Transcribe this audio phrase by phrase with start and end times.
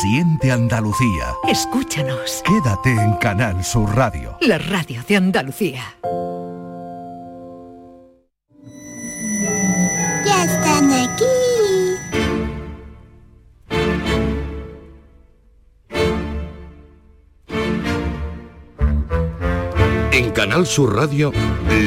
[0.00, 1.34] Siente Andalucía.
[1.48, 2.44] Escúchanos.
[2.44, 4.36] Quédate en Canal Sur Radio.
[4.42, 5.96] La radio de Andalucía.
[10.24, 11.24] Ya están aquí.
[20.12, 21.32] En Canal Sur Radio,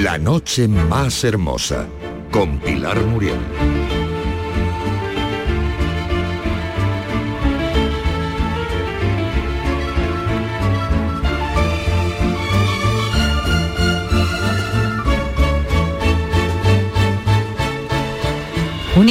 [0.03, 1.85] La Noche Más Hermosa,
[2.29, 3.39] con Pilar Muriel.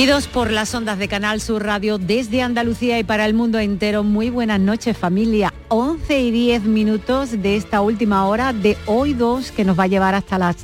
[0.00, 4.02] Unidos por las ondas de Canal Sur Radio desde Andalucía y para el mundo entero,
[4.02, 5.52] muy buenas noches familia.
[5.68, 9.88] 11 y 10 minutos de esta última hora de hoy 2 que nos va a
[9.88, 10.56] llevar hasta las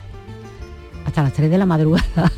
[1.05, 2.33] hasta las 3 de la madrugada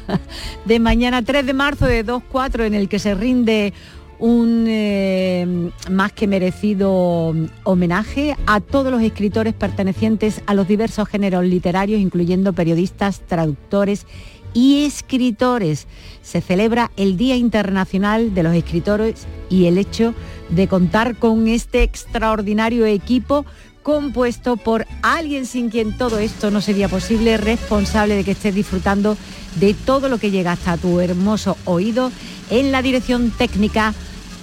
[0.65, 3.73] de mañana 3 de marzo de 2.4 en el que se rinde
[4.19, 11.45] un eh, más que merecido homenaje a todos los escritores pertenecientes a los diversos géneros
[11.45, 14.05] literarios, incluyendo periodistas, traductores
[14.55, 15.87] y escritores.
[16.23, 20.15] Se celebra el Día Internacional de los Escritores y el hecho
[20.49, 23.45] de contar con este extraordinario equipo
[23.83, 29.17] compuesto por alguien sin quien todo esto no sería posible, responsable de que estés disfrutando
[29.61, 32.13] de todo lo que llega hasta tu hermoso oído
[32.51, 33.95] en la dirección técnica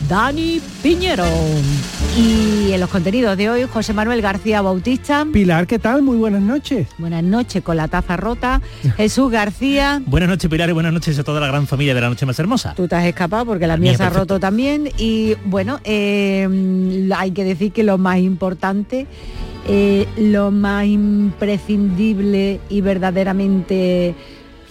[0.08, 1.26] Dani Piñero.
[2.18, 5.26] Y en los contenidos de hoy, José Manuel García Bautista.
[5.32, 6.02] Pilar, ¿qué tal?
[6.02, 6.88] Muy buenas noches.
[6.98, 8.62] Buenas noches con la taza rota.
[8.96, 10.02] Jesús García.
[10.06, 12.40] Buenas noches, Pilar, y buenas noches a toda la gran familia de la noche más
[12.40, 12.74] hermosa.
[12.76, 14.90] Tú te has escapado porque la, mía, mía, se ha roto también.
[14.98, 16.48] Y bueno, eh,
[17.16, 19.08] hay que decir que lo más importante,
[19.68, 24.16] eh, lo más imprescindible y verdaderamente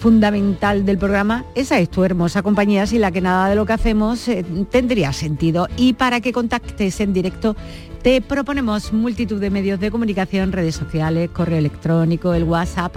[0.05, 3.73] fundamental del programa, esa es tu hermosa compañía, sin la que nada de lo que
[3.73, 5.67] hacemos eh, tendría sentido.
[5.79, 7.57] Y para que contactes en directo,
[8.03, 12.95] te proponemos multitud de medios de comunicación, redes sociales, correo electrónico, el WhatsApp,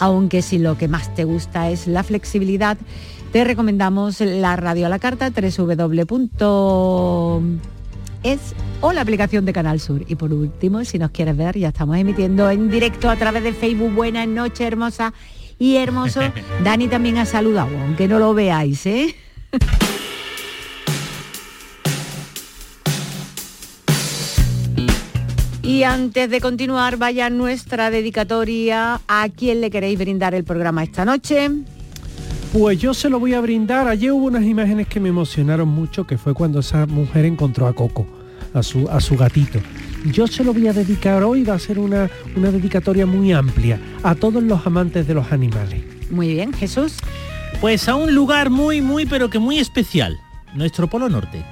[0.00, 2.76] aunque si lo que más te gusta es la flexibilidad,
[3.30, 6.10] te recomendamos la radio a la carta www
[8.24, 10.02] es o la aplicación de Canal Sur.
[10.08, 13.52] Y por último, si nos quieres ver, ya estamos emitiendo en directo a través de
[13.52, 13.94] Facebook.
[13.94, 15.14] Buenas noches, hermosa
[15.60, 16.20] y hermoso.
[16.64, 19.14] Dani también ha saludado, aunque no lo veáis, ¿eh?
[25.62, 31.04] Y antes de continuar, vaya nuestra dedicatoria a quién le queréis brindar el programa esta
[31.04, 31.48] noche.
[32.52, 33.86] Pues yo se lo voy a brindar.
[33.86, 37.72] Ayer hubo unas imágenes que me emocionaron mucho, que fue cuando esa mujer encontró a
[37.72, 38.04] Coco,
[38.52, 39.60] a su, a su gatito.
[40.04, 43.78] Yo se lo voy a dedicar hoy, va a ser una, una dedicatoria muy amplia
[44.02, 45.82] a todos los amantes de los animales.
[46.10, 46.96] Muy bien, Jesús.
[47.60, 50.18] Pues a un lugar muy, muy, pero que muy especial,
[50.54, 51.44] nuestro Polo Norte,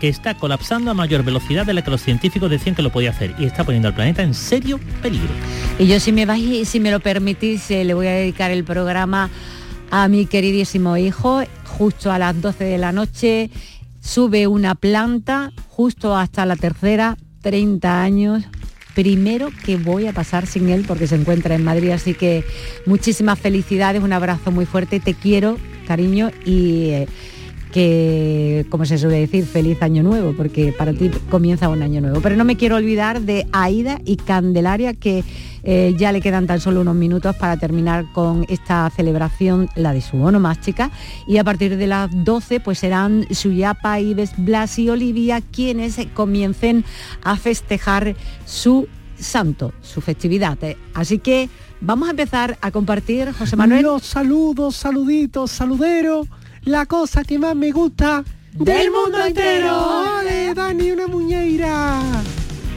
[0.00, 3.10] que está colapsando a mayor velocidad de la que los científicos decían que lo podía
[3.10, 5.30] hacer y está poniendo al planeta en serio peligro.
[5.78, 8.64] Y yo si me vais, si me lo permitís, eh, le voy a dedicar el
[8.64, 9.30] programa
[9.90, 11.42] a mi queridísimo hijo.
[11.64, 13.50] Justo a las 12 de la noche
[14.00, 18.42] sube una planta, justo hasta la tercera, 30 años.
[18.96, 22.44] Primero que voy a pasar sin él porque se encuentra en Madrid, así que
[22.86, 25.56] muchísimas felicidades, un abrazo muy fuerte, te quiero,
[25.86, 27.08] cariño, y eh,
[27.76, 32.22] que, como se suele decir, feliz año nuevo, porque para ti comienza un año nuevo.
[32.22, 35.22] Pero no me quiero olvidar de Aida y Candelaria, que
[35.62, 40.00] eh, ya le quedan tan solo unos minutos para terminar con esta celebración, la de
[40.00, 40.90] su onomástica,
[41.28, 46.82] y a partir de las 12 pues serán Suyapa, Ives, Blas y Olivia quienes comiencen
[47.24, 48.16] a festejar
[48.46, 48.88] su
[49.18, 50.56] santo, su festividad.
[50.94, 51.50] Así que
[51.82, 53.82] vamos a empezar a compartir, José Manuel.
[53.82, 56.26] Los saludos, saluditos, saluderos,
[56.66, 58.22] la cosa que más me gusta
[58.52, 60.18] Del mundo entero.
[60.18, 62.00] ¡Ole, Dani, una muñeira!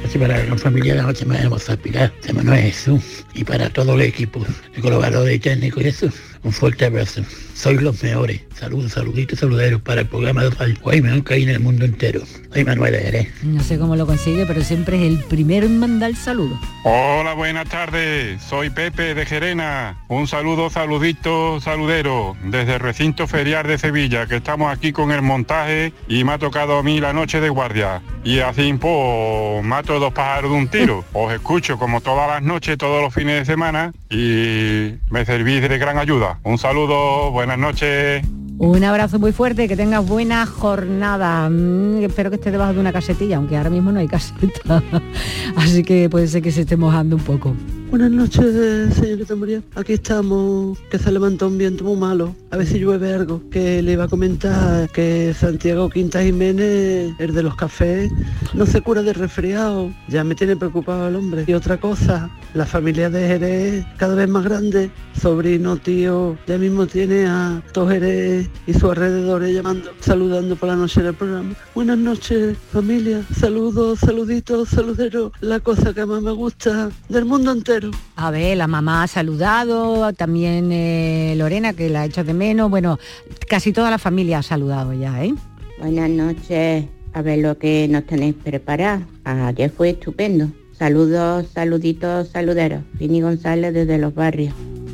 [0.06, 3.44] Así para la gran familia de la noche más hermosa, Pilar, de Manuel Jesús, y
[3.44, 4.46] para todo el equipo
[4.76, 6.08] de colaboradores y técnicos y eso,
[6.44, 7.22] un fuerte abrazo.
[7.54, 8.42] Sois los mejores.
[8.56, 10.78] Saludos, saluditos, saluderos para el programa de hoy.
[10.84, 12.22] Hoy mejor que hay en el mundo entero.
[12.54, 13.28] Soy Manuel de Jerez.
[13.44, 16.58] No sé cómo lo consigue, pero siempre es el primero en mandar el saludo.
[16.84, 18.42] Hola, buenas tardes.
[18.42, 19.98] Soy Pepe de Gerena.
[20.08, 25.22] Un saludo, saludito, saludero, desde el recinto ferial de Sevilla, que estamos aquí con el
[25.22, 28.02] montaje y me ha tocado a mí la noche de guardia.
[28.24, 31.06] Y así, pues, mato dos pájaros de un tiro.
[31.14, 35.78] Os escucho como todas las noches, todos los fines de semana y me servís de
[35.78, 36.29] gran ayuda.
[36.44, 38.24] Un saludo, buenas noches.
[38.58, 41.50] Un abrazo muy fuerte, que tengas buena jornada.
[41.50, 44.84] Mm, espero que esté debajo de una casetilla, aunque ahora mismo no hay caseta.
[45.56, 47.56] Así que puede ser que se esté mojando un poco.
[47.90, 49.64] Buenas noches, señorita María.
[49.74, 52.36] Aquí estamos, que se levantó un viento muy malo.
[52.52, 53.42] A ver si llueve algo.
[53.50, 58.12] Que le iba a comentar que Santiago Quinta Jiménez, el de los cafés,
[58.54, 59.92] no se cura de resfriado.
[60.08, 61.46] Ya me tiene preocupado el hombre.
[61.48, 64.92] Y otra cosa, la familia de Jerez cada vez más grande.
[65.20, 70.78] Sobrino, tío, ya mismo tiene a todos Jerez y sus alrededores llamando, saludando por la
[70.78, 71.56] noche del programa.
[71.76, 73.22] Buenas noches, familia.
[73.38, 75.34] Saludos, saluditos, saluderos.
[75.42, 77.79] La cosa que más me gusta del mundo entero.
[78.16, 82.70] A ver, la mamá ha saludado, también eh, Lorena, que la ha hecho de menos.
[82.70, 83.00] Bueno,
[83.48, 85.34] casi toda la familia ha saludado ya, ¿eh?
[85.80, 86.86] Buenas noches.
[87.14, 89.02] A ver lo que nos tenéis preparado.
[89.24, 90.50] Ayer fue estupendo.
[90.74, 92.84] Saludos, saluditos, saluderos.
[92.98, 94.54] Fini González desde los barrios.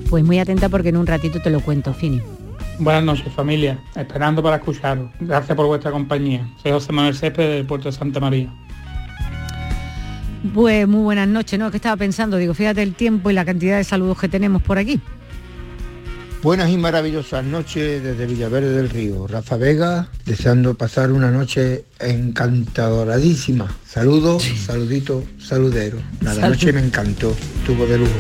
[0.10, 2.22] Pues muy atenta porque en un ratito te lo cuento, Fini.
[2.80, 5.10] Buenas noches familia, esperando para escucharos.
[5.20, 6.48] Gracias por vuestra compañía.
[6.62, 8.54] Soy José Manuel Césped del Puerto de Santa María.
[10.54, 11.72] Pues muy buenas noches, ¿no?
[11.72, 14.78] Que estaba pensando, digo, fíjate el tiempo y la cantidad de saludos que tenemos por
[14.78, 15.00] aquí.
[16.44, 19.26] Buenas y maravillosas noches desde Villaverde del Río.
[19.26, 23.76] Rafa Vega, deseando pasar una noche encantadoradísima.
[23.88, 25.98] Saludos, saluditos, saludero.
[26.22, 26.50] La Salud.
[26.50, 28.12] noche me encantó, tuvo de lujo.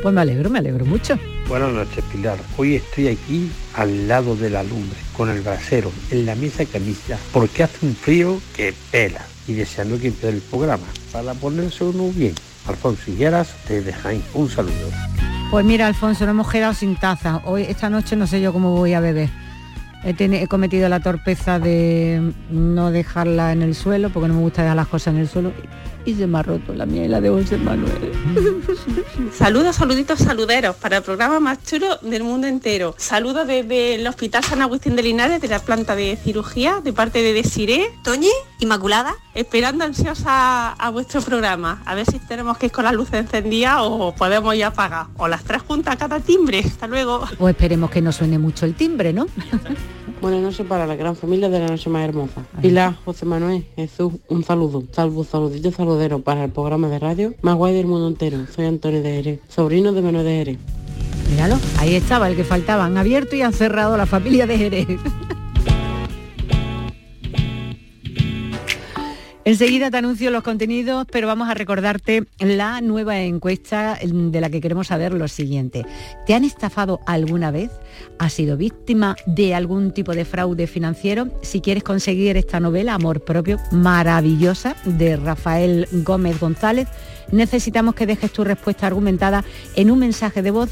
[0.00, 1.18] Pues me alegro, me alegro mucho.
[1.48, 2.38] Buenas noches, Pilar.
[2.56, 7.18] Hoy estoy aquí al lado de la lumbre, con el brasero, en la mesa camisa,
[7.32, 9.22] porque hace un frío que pela.
[9.46, 12.34] Y deseando que empiece el programa, para ponerse uno bien.
[12.66, 14.22] Alfonso Higueras, desde Jaén.
[14.34, 14.88] Un saludo.
[15.50, 17.42] Pues mira, Alfonso, no hemos quedado sin taza.
[17.44, 19.28] Hoy, esta noche, no sé yo cómo voy a beber.
[20.04, 24.76] He cometido la torpeza de no dejarla en el suelo, porque no me gusta dejar
[24.76, 25.52] las cosas en el suelo.
[26.04, 28.12] Y se me ha roto la mía y la de José Manuel.
[29.32, 32.94] Saludos, saluditos, saluderos para el programa más chulo del mundo entero.
[32.98, 37.22] Saludos desde el Hospital San Agustín de Linares, de la planta de cirugía, de parte
[37.22, 37.90] de Desiré.
[38.02, 39.14] Toñi, Inmaculada.
[39.34, 41.82] Esperando ansiosa a vuestro programa.
[41.86, 45.06] A ver si tenemos que ir con la luz encendida o podemos ya apagar.
[45.16, 46.60] O las tres juntas a cada timbre.
[46.64, 47.24] Hasta luego.
[47.38, 49.26] O esperemos que no suene mucho el timbre, ¿no?
[50.22, 52.46] Buenas noches para la gran familia de la noche más hermosa.
[52.60, 54.84] Pilar, José Manuel, Jesús, un saludo.
[54.92, 58.38] Salvo, saludito, saludero para el programa de radio más guay del mundo entero.
[58.54, 60.58] Soy Antonio de Jerez, sobrino de Manuel de Jerez.
[61.28, 62.84] Míralo, ahí estaba el que faltaba.
[62.84, 64.86] Han abierto y han cerrado la familia de Jerez.
[69.44, 74.60] Enseguida te anuncio los contenidos, pero vamos a recordarte la nueva encuesta de la que
[74.60, 75.84] queremos saber lo siguiente.
[76.26, 77.72] ¿Te han estafado alguna vez?
[78.20, 81.26] ¿Has sido víctima de algún tipo de fraude financiero?
[81.42, 86.86] Si quieres conseguir esta novela, Amor Propio, maravillosa, de Rafael Gómez González,
[87.32, 90.70] necesitamos que dejes tu respuesta argumentada en un mensaje de voz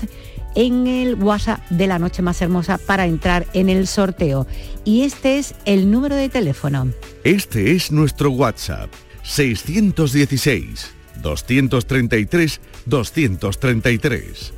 [0.54, 4.46] en el WhatsApp de la noche más hermosa para entrar en el sorteo.
[4.84, 6.92] Y este es el número de teléfono.
[7.24, 8.90] Este es nuestro WhatsApp.
[9.22, 10.90] 616
[11.22, 14.52] 233 233.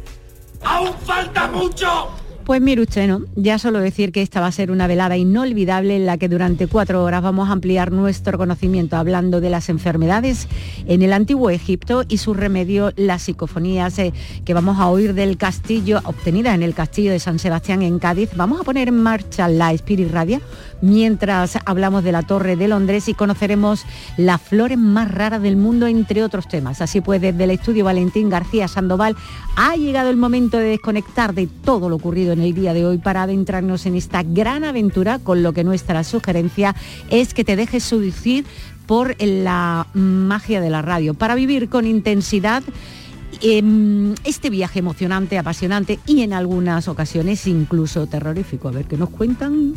[0.62, 2.21] ¡Aún falta mucho!
[2.44, 3.22] Pues mire usted, ¿no?
[3.36, 6.66] Ya solo decir que esta va a ser una velada inolvidable en la que durante
[6.66, 10.48] cuatro horas vamos a ampliar nuestro conocimiento hablando de las enfermedades
[10.86, 14.12] en el antiguo Egipto y su remedio, las psicofonías eh,
[14.44, 18.30] que vamos a oír del castillo, obtenidas en el castillo de San Sebastián en Cádiz.
[18.34, 20.40] Vamos a poner en marcha la Spirit Radio
[20.82, 23.84] mientras hablamos de la Torre de Londres y conoceremos
[24.16, 26.82] las flores más raras del mundo, entre otros temas.
[26.82, 29.16] Así pues, desde el estudio Valentín García Sandoval
[29.56, 32.98] ha llegado el momento de desconectar de todo lo ocurrido en el día de hoy
[32.98, 36.74] para adentrarnos en esta gran aventura, con lo que nuestra sugerencia
[37.10, 38.44] es que te dejes seducir
[38.86, 42.62] por la magia de la radio, para vivir con intensidad
[43.40, 48.68] em, este viaje emocionante, apasionante y en algunas ocasiones incluso terrorífico.
[48.68, 49.74] A ver qué nos cuentan.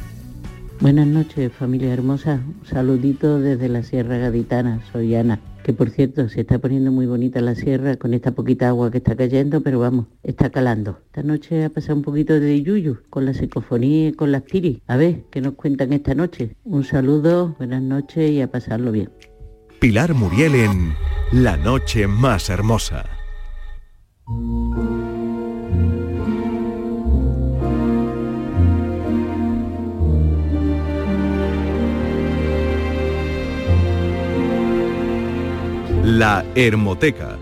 [0.80, 2.42] Buenas noches, familia hermosa.
[2.46, 4.82] Un saludito desde la Sierra Gaditana.
[4.92, 5.40] Soy Ana.
[5.66, 9.00] Que por cierto, se está poniendo muy bonita la sierra con esta poquita agua que
[9.00, 11.00] está cayendo, pero vamos, está calando.
[11.08, 14.82] Esta noche ha pasado un poquito de yuyu con la psicofonía y con las tiris.
[14.86, 16.56] A ver, ¿qué nos cuentan esta noche?
[16.66, 19.10] Un saludo, buenas noches y a pasarlo bien.
[19.80, 20.94] Pilar Muriel en
[21.32, 23.04] La Noche Más Hermosa.
[36.06, 37.36] La Hermoteca.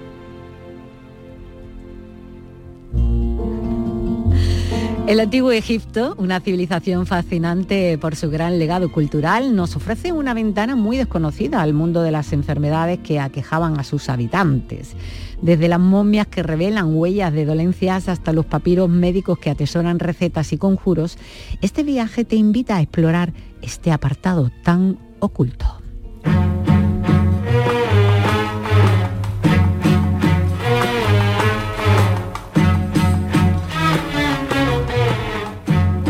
[5.06, 10.78] El antiguo Egipto, una civilización fascinante por su gran legado cultural, nos ofrece una ventana
[10.78, 14.96] muy desconocida al mundo de las enfermedades que aquejaban a sus habitantes.
[15.42, 20.54] Desde las momias que revelan huellas de dolencias hasta los papiros médicos que atesoran recetas
[20.54, 21.18] y conjuros,
[21.62, 25.83] este viaje te invita a explorar este apartado tan oculto.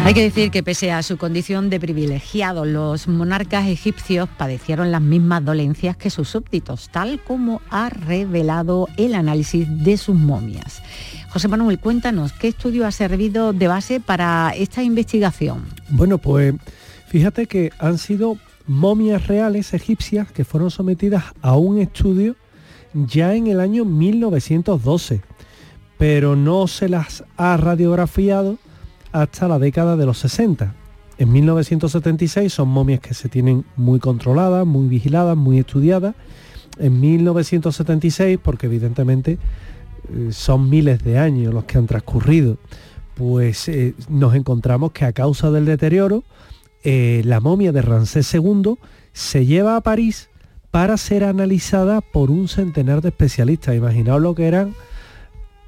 [0.06, 5.02] Hay que decir que pese a su condición de privilegiado, los monarcas egipcios padecieron las
[5.02, 10.82] mismas dolencias que sus súbditos, tal como ha revelado el análisis de sus momias.
[11.30, 15.64] José Manuel, cuéntanos, ¿qué estudio ha servido de base para esta investigación?
[15.88, 16.54] Bueno, pues
[17.08, 22.36] fíjate que han sido momias reales egipcias que fueron sometidas a un estudio
[22.94, 25.22] ya en el año 1912,
[25.98, 28.58] pero no se las ha radiografiado
[29.14, 30.76] hasta la década de los 60.
[31.18, 36.16] En 1976 son momias que se tienen muy controladas, muy vigiladas, muy estudiadas.
[36.80, 39.38] En 1976, porque evidentemente
[40.10, 42.58] eh, son miles de años los que han transcurrido,
[43.14, 46.24] pues eh, nos encontramos que a causa del deterioro,
[46.84, 48.76] eh, la momia de Ramsés II
[49.14, 50.30] se lleva a París
[50.72, 53.76] para ser analizada por un centenar de especialistas.
[53.76, 54.74] Imaginaos lo que eran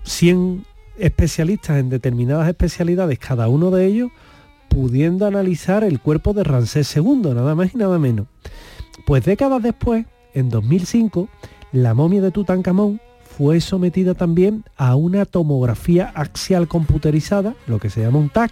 [0.04, 0.66] 100
[0.98, 4.12] especialistas en determinadas especialidades, cada uno de ellos
[4.70, 8.28] pudiendo analizar el cuerpo de Ramsés II, nada más y nada menos.
[9.06, 11.30] Pues décadas después, en 2005,
[11.72, 13.00] la momia de Tutankamón
[13.38, 18.52] fue sometida también a una tomografía axial computerizada, lo que se llama un TAC,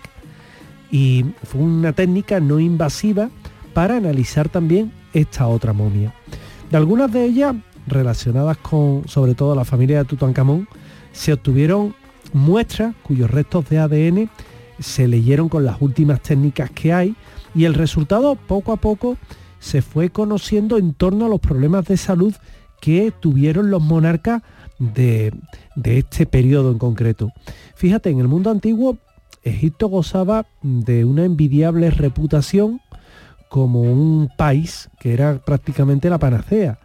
[0.91, 3.29] y fue una técnica no invasiva
[3.73, 6.13] para analizar también esta otra momia.
[6.69, 7.55] De algunas de ellas,
[7.87, 10.67] relacionadas con sobre todo la familia de Tutankamón,
[11.11, 11.95] se obtuvieron
[12.33, 14.29] muestras cuyos restos de ADN
[14.79, 17.15] se leyeron con las últimas técnicas que hay
[17.55, 19.17] y el resultado poco a poco
[19.59, 22.33] se fue conociendo en torno a los problemas de salud
[22.81, 24.41] que tuvieron los monarcas
[24.77, 25.33] de,
[25.75, 27.31] de este periodo en concreto.
[27.75, 28.97] Fíjate, en el mundo antiguo
[29.43, 32.81] Egipto gozaba de una envidiable reputación
[33.49, 36.79] como un país que era prácticamente la panacea,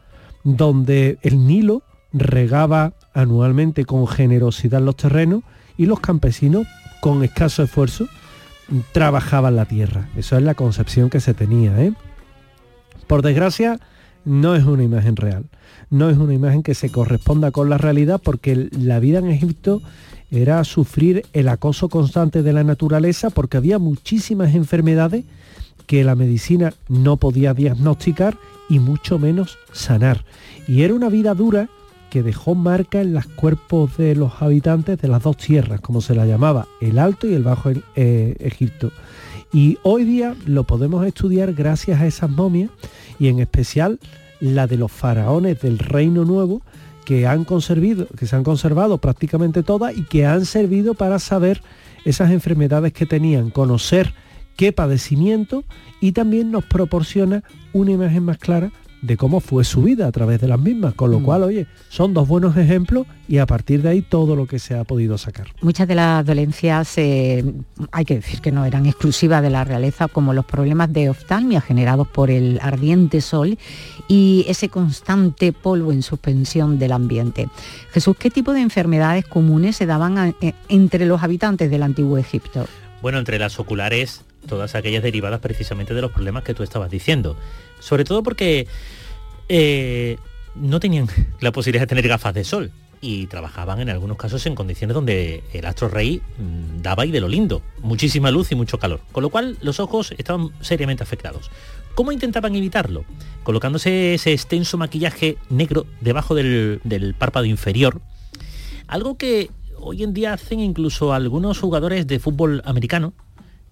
[0.45, 5.43] donde el Nilo regaba anualmente con generosidad los terrenos
[5.77, 6.69] y los campesinos
[7.01, 8.07] con escaso esfuerzo
[8.93, 10.09] trabajaban la tierra.
[10.17, 11.83] Eso es la concepción que se tenía.
[11.83, 11.93] ¿eh?
[13.09, 13.81] Por desgracia,
[14.25, 15.47] no es una imagen real.
[15.91, 19.83] No es una imagen que se corresponda con la realidad porque la vida en Egipto
[20.31, 25.25] era sufrir el acoso constante de la naturaleza porque había muchísimas enfermedades
[25.87, 28.37] que la medicina no podía diagnosticar
[28.69, 30.25] y mucho menos sanar.
[30.69, 31.69] Y era una vida dura
[32.11, 36.15] que dejó marca en los cuerpos de los habitantes de las dos tierras, como se
[36.15, 38.91] la llamaba, el Alto y el Bajo eh, Egipto.
[39.53, 42.71] Y hoy día lo podemos estudiar gracias a esas momias
[43.19, 43.99] y en especial
[44.41, 46.63] la de los faraones del Reino Nuevo,
[47.05, 51.63] que, han conservado, que se han conservado prácticamente todas y que han servido para saber
[52.05, 54.13] esas enfermedades que tenían, conocer
[54.57, 55.65] qué padecimiento
[56.01, 58.71] y también nos proporciona una imagen más clara
[59.03, 61.23] de cómo fue su vida a través de las mismas, con lo mm.
[61.23, 64.75] cual, oye, son dos buenos ejemplos y a partir de ahí todo lo que se
[64.75, 65.49] ha podido sacar.
[65.61, 67.45] Muchas de las dolencias, eh,
[67.93, 71.61] hay que decir que no eran exclusivas de la realeza, como los problemas de oftalmia
[71.61, 73.59] generados por el ardiente sol
[74.09, 77.49] y ese constante polvo en suspensión del ambiente.
[77.93, 82.67] Jesús, ¿qué tipo de enfermedades comunes se daban eh, entre los habitantes del antiguo Egipto?
[83.01, 87.37] Bueno, entre las oculares, todas aquellas derivadas precisamente de los problemas que tú estabas diciendo
[87.81, 88.67] sobre todo porque
[89.49, 90.19] eh,
[90.55, 91.09] no tenían
[91.41, 95.45] la posibilidad de tener gafas de sol y trabajaban en algunos casos en condiciones donde
[95.53, 99.23] el astro rey mm, daba y de lo lindo, muchísima luz y mucho calor, con
[99.23, 101.51] lo cual los ojos estaban seriamente afectados.
[101.95, 103.05] ¿Cómo intentaban evitarlo?
[103.43, 108.01] Colocándose ese extenso maquillaje negro debajo del, del párpado inferior,
[108.87, 113.15] algo que hoy en día hacen incluso algunos jugadores de fútbol americano,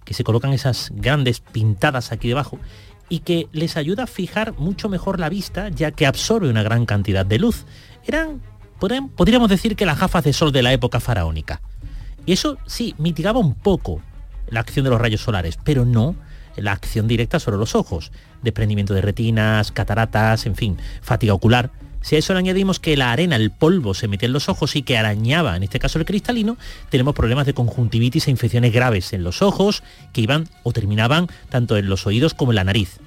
[0.03, 2.59] que se colocan esas grandes pintadas aquí debajo
[3.09, 6.85] y que les ayuda a fijar mucho mejor la vista ya que absorbe una gran
[6.85, 7.65] cantidad de luz.
[8.05, 8.41] Eran,
[9.15, 11.61] podríamos decir que las gafas de sol de la época faraónica.
[12.25, 14.01] Y eso sí, mitigaba un poco
[14.49, 16.15] la acción de los rayos solares, pero no
[16.57, 18.11] la acción directa sobre los ojos.
[18.41, 21.71] Desprendimiento de retinas, cataratas, en fin, fatiga ocular.
[22.01, 24.75] Si a eso le añadimos que la arena, el polvo, se metía en los ojos
[24.75, 26.57] y que arañaba, en este caso el cristalino,
[26.89, 31.77] tenemos problemas de conjuntivitis e infecciones graves en los ojos que iban o terminaban tanto
[31.77, 32.99] en los oídos como en la nariz.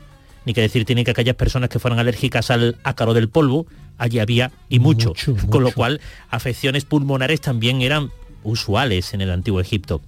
[0.44, 3.66] Ni que decir tiene que aquellas personas que fueran alérgicas al ácaro del polvo,
[3.99, 5.14] allí había y mucho,
[5.50, 8.11] con lo cual afecciones pulmonares también eran
[8.42, 10.00] usuales en el antiguo Egipto.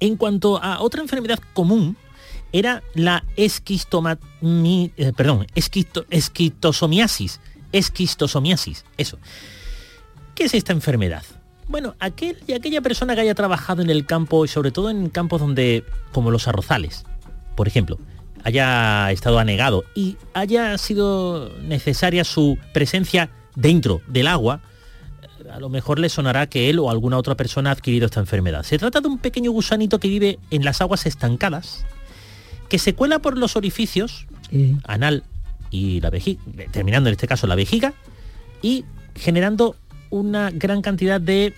[0.00, 1.96] En cuanto a otra enfermedad común,
[2.52, 7.40] era la esquistoma, eh, perdón, esquistosomiasis,
[7.72, 9.18] esquistosomiasis, eso.
[10.34, 11.24] ¿Qué es esta enfermedad?
[11.68, 15.10] Bueno, aquel y aquella persona que haya trabajado en el campo y sobre todo en
[15.10, 17.04] campos donde, como los arrozales,
[17.56, 17.98] por ejemplo,
[18.44, 24.62] haya estado anegado y haya sido necesaria su presencia dentro del agua,
[25.52, 28.62] a lo mejor le sonará que él o alguna otra persona ha adquirido esta enfermedad.
[28.62, 31.84] Se trata de un pequeño gusanito que vive en las aguas estancadas,
[32.68, 34.26] que se cuela por los orificios
[34.84, 35.24] anal
[35.70, 37.94] y la vejiga, terminando en este caso la vejiga,
[38.62, 38.84] y
[39.14, 39.76] generando
[40.10, 41.54] una gran cantidad de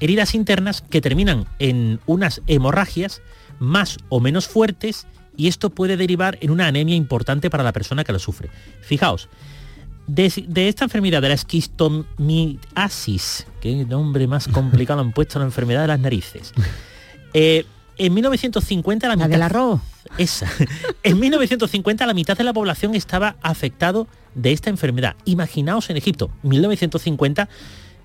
[0.00, 3.22] heridas internas que terminan en unas hemorragias
[3.58, 8.04] más o menos fuertes y esto puede derivar en una anemia importante para la persona
[8.04, 8.50] que lo sufre.
[8.80, 9.28] Fijaos,
[10.06, 15.46] de, de esta enfermedad de la esquistomiasis, qué nombre más complicado han puesto a la
[15.46, 16.54] enfermedad de las narices.
[17.38, 17.66] Eh,
[17.98, 19.80] en 1950 la, La mitad, del arroz.
[20.18, 20.50] esa.
[21.02, 25.16] En 1950 la mitad de la población estaba afectado de esta enfermedad.
[25.24, 27.48] Imaginaos en Egipto, 1950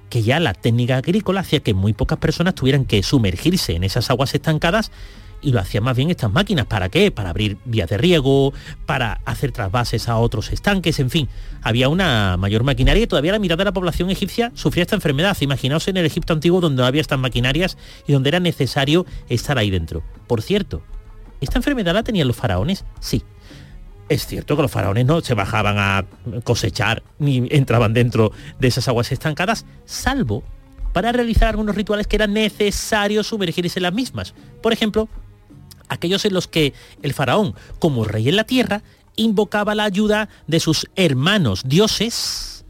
[0.09, 4.09] que ya la técnica agrícola hacía que muy pocas personas tuvieran que sumergirse en esas
[4.09, 4.91] aguas estancadas
[5.41, 6.65] y lo hacían más bien estas máquinas.
[6.65, 7.11] ¿Para qué?
[7.11, 8.53] Para abrir vías de riego,
[8.85, 11.29] para hacer trasvases a otros estanques, en fin.
[11.61, 15.37] Había una mayor maquinaria y todavía la mitad de la población egipcia sufría esta enfermedad.
[15.41, 19.57] Imaginaos en el Egipto antiguo donde no había estas maquinarias y donde era necesario estar
[19.57, 20.03] ahí dentro.
[20.27, 20.81] Por cierto,
[21.39, 22.85] ¿esta enfermedad la tenían los faraones?
[22.99, 23.23] Sí.
[24.09, 26.05] Es cierto que los faraones no se bajaban a
[26.43, 30.43] cosechar ni entraban dentro de esas aguas estancadas, salvo
[30.93, 34.33] para realizar algunos rituales que era necesario sumergirse en las mismas.
[34.61, 35.07] Por ejemplo,
[35.91, 38.81] aquellos en los que el faraón, como rey en la tierra,
[39.17, 42.65] invocaba la ayuda de sus hermanos dioses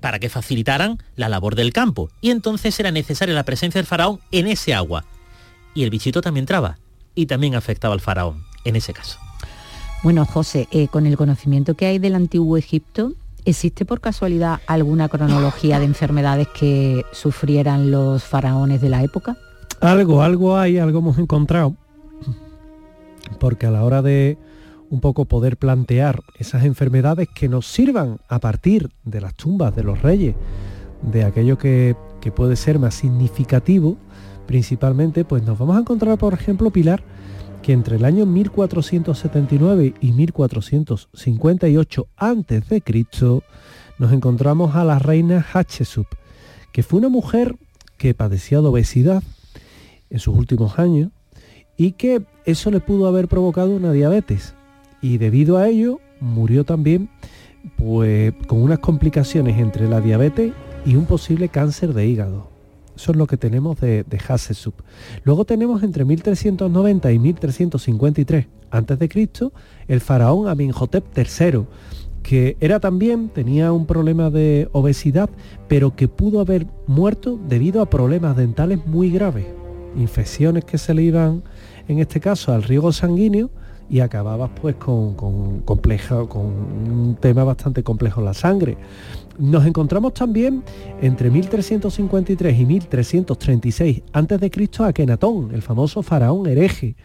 [0.00, 2.10] para que facilitaran la labor del campo.
[2.20, 5.04] Y entonces era necesaria la presencia del faraón en ese agua.
[5.72, 6.78] Y el bichito también entraba
[7.14, 9.18] y también afectaba al faraón en ese caso.
[10.02, 13.12] Bueno, José, eh, con el conocimiento que hay del antiguo Egipto,
[13.44, 19.36] ¿existe por casualidad alguna cronología de enfermedades que sufrieran los faraones de la época?
[19.80, 21.76] Algo, algo hay, algo hemos encontrado.
[23.38, 24.38] Porque a la hora de
[24.90, 29.82] un poco poder plantear esas enfermedades que nos sirvan a partir de las tumbas de
[29.82, 30.34] los reyes,
[31.00, 33.96] de aquello que, que puede ser más significativo,
[34.46, 37.02] principalmente, pues nos vamos a encontrar, por ejemplo, Pilar,
[37.62, 43.42] que entre el año 1479 y 1458 a.C.
[43.98, 46.08] nos encontramos a la reina Hatshepsut,
[46.72, 47.56] que fue una mujer
[47.96, 49.22] que padecía de obesidad
[50.10, 51.10] en sus últimos años
[51.76, 54.54] y que eso le pudo haber provocado una diabetes
[55.00, 57.10] y debido a ello murió también
[57.76, 60.52] pues con unas complicaciones entre la diabetes
[60.84, 62.48] y un posible cáncer de hígado.
[62.96, 64.20] Eso es lo que tenemos de, de.
[65.24, 69.50] Luego tenemos entre 1390 y 1353 a.C.
[69.88, 71.64] el faraón Amenhotep III,
[72.22, 75.30] que era también, tenía un problema de obesidad,
[75.68, 79.46] pero que pudo haber muerto debido a problemas dentales muy graves.
[79.96, 81.42] Infecciones que se le iban,
[81.88, 83.50] en este caso, al riego sanguíneo
[83.92, 85.14] y acababas pues con,
[85.64, 88.78] compleja, con un tema bastante complejo la sangre.
[89.38, 90.62] Nos encontramos también
[91.00, 94.70] entre 1353 y 1336 a.C.
[94.84, 96.96] a Kenatón, el famoso faraón hereje,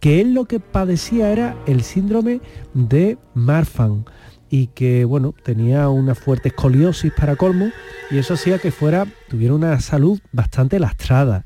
[0.00, 2.40] que él lo que padecía era el síndrome
[2.74, 4.04] de Marfan
[4.50, 7.70] y que bueno, tenía una fuerte escoliosis para colmo
[8.10, 11.44] y eso hacía que fuera tuviera una salud bastante lastrada.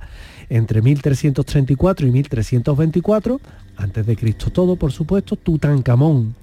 [0.50, 3.40] Entre 1334 y 1324,
[3.76, 6.34] antes de Cristo todo, por supuesto, Tutankamón,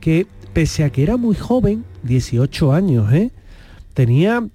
[0.00, 3.30] que pese a que era muy joven, 18 años, ¿eh?
[3.94, 4.46] tenía,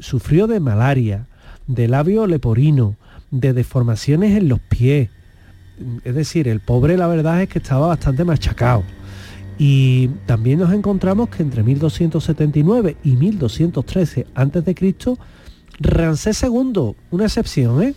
[0.00, 1.26] sufrió de malaria,
[1.66, 2.96] de labio leporino,
[3.30, 5.10] de deformaciones en los pies.
[6.04, 8.84] Es decir, el pobre la verdad es que estaba bastante machacado.
[9.58, 15.16] Y también nos encontramos que entre 1279 y 1213 a.C.,
[15.80, 17.94] Ramsés II, una excepción, ¿eh?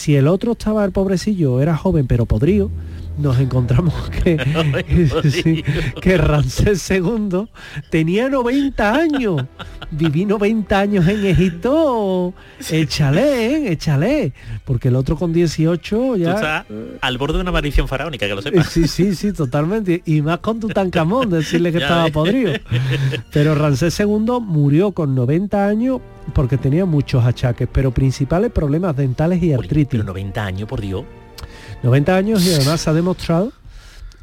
[0.00, 2.70] Si el otro estaba, el pobrecillo, era joven pero podrido,
[3.18, 3.92] nos encontramos
[4.24, 4.38] que,
[5.30, 5.62] sí,
[6.00, 7.48] que Ramsés II
[7.90, 9.44] tenía 90 años.
[9.90, 12.32] Viví 90 años en Egipto.
[12.70, 13.72] Échale, ¿eh?
[13.72, 14.32] échale.
[14.64, 16.30] Porque el otro con 18 ya...
[16.30, 16.66] Tú estás
[17.02, 18.68] al borde de una maldición faraónica, que lo sepas.
[18.68, 20.02] Sí, sí, sí, totalmente.
[20.06, 22.12] Y más con Tutankamón, decirle que Ya estaba ves.
[22.12, 22.52] podrido.
[23.32, 29.42] Pero Ramsés II murió con 90 años porque tenía muchos achaques, pero principales problemas dentales
[29.42, 29.88] y artritis.
[30.00, 31.04] Pero 90 años, por Dios.
[31.82, 33.52] 90 años y además se ha demostrado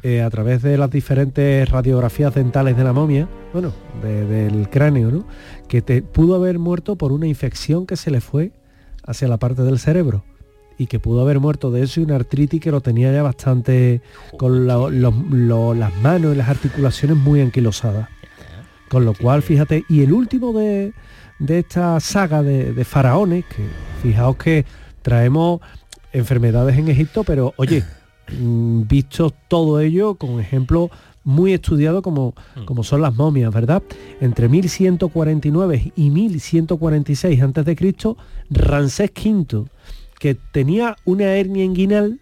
[0.02, 5.10] eh, a través de las diferentes radiografías dentales de la momia, bueno, de- del cráneo,
[5.10, 5.24] ¿no?
[5.66, 8.52] que te, pudo haber muerto por una infección que se le fue
[9.04, 10.24] hacia la parte del cerebro
[10.78, 14.00] y que pudo haber muerto de eso y una artritis que lo tenía ya bastante
[14.36, 18.08] con la- los- lo- las manos y las articulaciones muy anquilosadas.
[18.88, 20.92] Con lo cual, fíjate, y el último de,
[21.38, 23.66] de esta saga de, de faraones, que
[24.02, 24.64] fijaos que
[25.02, 25.60] traemos
[26.12, 27.84] enfermedades en Egipto, pero oye,
[28.38, 30.90] mm, visto todo ello con ejemplos
[31.24, 33.82] muy estudiado como, como son las momias, ¿verdad?
[34.20, 38.16] Entre 1149 y 1146 a.C.,
[38.48, 39.66] Ramsés V,
[40.18, 42.20] que tenía una hernia inguinal,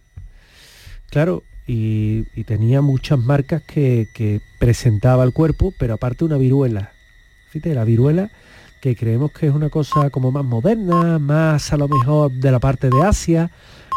[1.11, 6.91] claro, y, y tenía muchas marcas que, que presentaba el cuerpo, pero aparte una viruela.
[7.51, 8.31] Fíjate, la viruela
[8.87, 12.61] que creemos que es una cosa como más moderna, más a lo mejor de la
[12.61, 13.51] parte de Asia,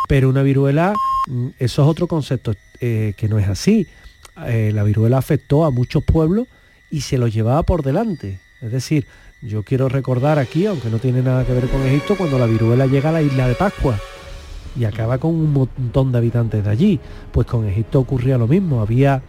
[0.08, 0.96] pero una viruela,
[1.28, 3.86] mm, eso es otro concepto eh, que no es así.
[4.48, 6.48] Eh, la viruela afectó a muchos pueblos
[6.90, 8.40] y se los llevaba por delante.
[8.62, 9.06] Es decir,
[9.44, 12.88] yo quiero recordar aquí, aunque no tiene nada que ver con Egipto, cuando la viruela
[12.88, 14.00] llega a la isla de Pascua
[14.76, 17.00] y acaba con un montón de habitantes de allí.
[17.32, 19.22] Pues con Egipto ocurría lo mismo, había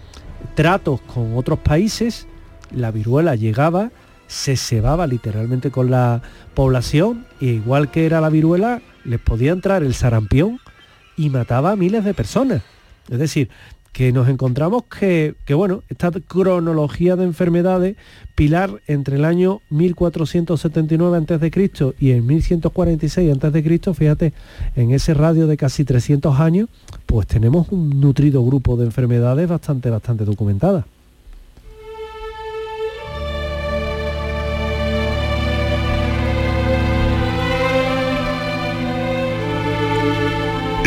[0.55, 2.27] tratos con otros países,
[2.75, 3.91] la viruela llegaba,
[4.31, 6.23] se cebaba literalmente con la
[6.55, 10.61] población e igual que era la viruela, les podía entrar el sarampión
[11.17, 12.63] y mataba a miles de personas.
[13.11, 13.51] Es decir,
[13.93, 17.97] que nos encontramos que, que, bueno, esta cronología de enfermedades,
[18.37, 21.95] Pilar, entre el año 1479 a.C.
[21.99, 24.33] y el 1146 a.C., fíjate,
[24.77, 26.69] en ese radio de casi 300 años,
[27.07, 30.85] pues tenemos un nutrido grupo de enfermedades bastante, bastante documentadas.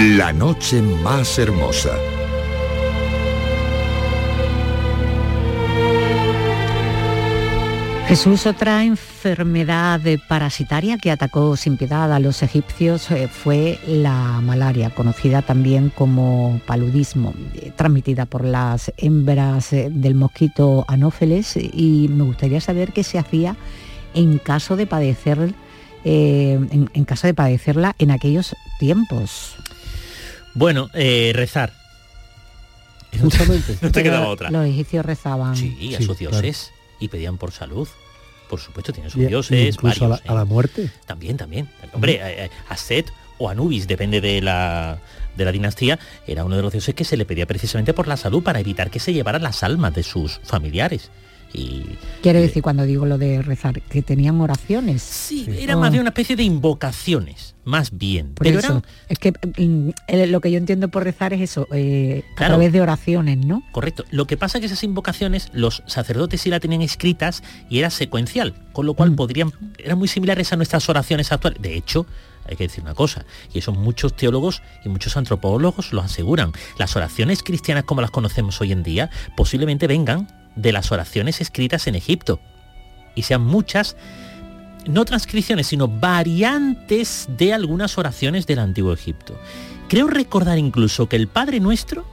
[0.04, 1.92] La noche más hermosa.
[8.10, 14.90] Jesús, otra enfermedad parasitaria que atacó sin piedad a los egipcios eh, fue la malaria,
[14.90, 22.26] conocida también como paludismo, eh, transmitida por las hembras eh, del mosquito anófeles y me
[22.26, 23.56] gustaría saber qué se hacía
[24.14, 25.54] en caso de padecer
[26.04, 29.56] en, en, caso de padecerla en aquellos tiempos.
[30.54, 31.74] Bueno, rezar.
[33.20, 33.78] Justamente.
[33.82, 34.50] no te quedaba otra.
[34.50, 35.56] Los egipcios rezaban.
[35.56, 36.98] Sí, a sus dioses claro.
[37.00, 37.88] y pedían por salud
[38.54, 39.74] por supuesto, tiene sus y, dioses.
[39.74, 40.92] Incluso varios, a, la, a, la, muerte.
[41.08, 41.70] También, también.
[41.92, 45.00] Hombre, eh, a Set o Anubis, depende de la,
[45.36, 48.16] de la dinastía, era uno de los dioses que se le pedía precisamente por la
[48.16, 51.10] salud para evitar que se llevaran las almas de sus familiares.
[51.54, 51.84] Y,
[52.24, 55.04] Quiero decir, cuando digo lo de rezar, que tenían oraciones.
[55.04, 55.80] Sí, era oh.
[55.80, 58.34] más bien una especie de invocaciones, más bien.
[58.34, 58.84] Por Pero eso, eran...
[59.10, 59.90] es que mm,
[60.30, 63.62] lo que yo entiendo por rezar es eso, eh, a través de oraciones, ¿no?
[63.72, 64.06] Correcto.
[64.10, 67.90] Lo que pasa es que esas invocaciones, los sacerdotes sí la tenían escritas y era
[67.90, 69.16] secuencial, con lo cual mm.
[69.16, 71.62] podrían, eran muy similares a nuestras oraciones actuales.
[71.62, 72.08] De hecho,
[72.46, 76.52] hay que decir una cosa, y eso muchos teólogos y muchos antropólogos lo aseguran.
[76.78, 81.88] Las oraciones cristianas como las conocemos hoy en día posiblemente vengan de las oraciones escritas
[81.88, 82.40] en Egipto.
[83.16, 83.96] Y sean muchas,
[84.88, 89.40] no transcripciones, sino variantes de algunas oraciones del antiguo Egipto.
[89.88, 92.06] Creo recordar incluso que el Padre Nuestro,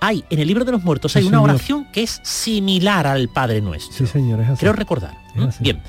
[0.00, 1.50] hay en el libro de los muertos, hay sí, una señor.
[1.50, 3.96] oración que es similar al Padre Nuestro.
[3.98, 4.60] Sí, señor, es así.
[4.60, 5.16] Creo recordar.
[5.36, 5.62] Es así.
[5.62, 5.80] Bien.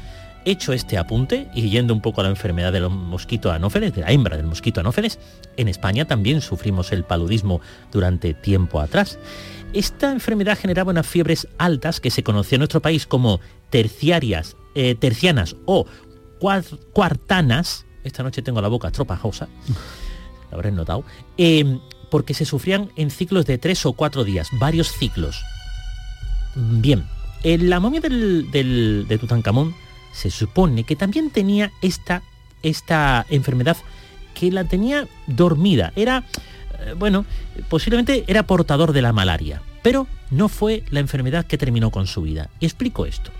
[0.46, 4.02] Hecho este apunte y yendo un poco a la enfermedad de los mosquitos anófeles, de
[4.02, 5.18] la hembra del mosquito anófeles,
[5.56, 7.62] en España también sufrimos el paludismo
[7.94, 9.18] durante tiempo atrás.
[9.74, 13.40] Esta enfermedad generaba unas fiebres altas que se conocía en nuestro país como
[13.72, 15.88] terciarias, eh, tercianas o
[16.94, 17.86] cuartanas.
[18.04, 19.48] Esta noche tengo la boca estropajosa,
[20.52, 21.04] lo habréis notado.
[21.38, 21.80] Eh,
[22.12, 25.42] porque se sufrían en ciclos de tres o cuatro días, varios ciclos.
[26.56, 27.06] Bien,
[27.42, 29.74] en la momia del, de Tutankamón
[30.12, 32.22] se supone que también tenía esta,
[32.62, 33.78] esta enfermedad
[34.36, 35.92] que la tenía dormida.
[35.96, 36.26] Era
[36.98, 37.26] bueno,
[37.70, 42.22] posiblemente era portador de la malaria, pero no fue la enfermedad que terminó con su
[42.22, 42.50] vida.
[42.60, 43.32] Y explico esto.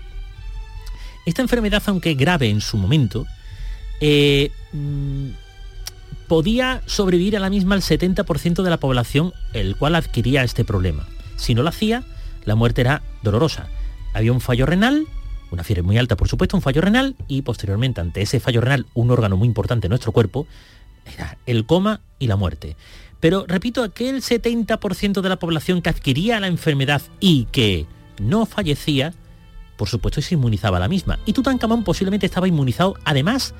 [1.26, 3.26] Esta enfermedad, aunque grave en su momento,
[4.00, 5.30] eh, mm,
[6.28, 11.06] podía sobrevivir a la misma el 70% de la población el cual adquiría este problema.
[11.36, 12.04] Si no lo hacía,
[12.44, 13.68] la muerte era dolorosa.
[14.12, 15.06] Había un fallo renal,
[15.50, 18.86] una fiebre muy alta por supuesto, un fallo renal y posteriormente ante ese fallo renal,
[18.94, 20.46] un órgano muy importante en nuestro cuerpo,
[21.14, 22.76] era el coma y la muerte.
[23.24, 27.86] Pero repito, aquel 70% de la población que adquiría la enfermedad y que
[28.20, 29.14] no fallecía,
[29.78, 31.18] por supuesto se inmunizaba a la misma.
[31.24, 33.54] Y Tutankamón posiblemente estaba inmunizado además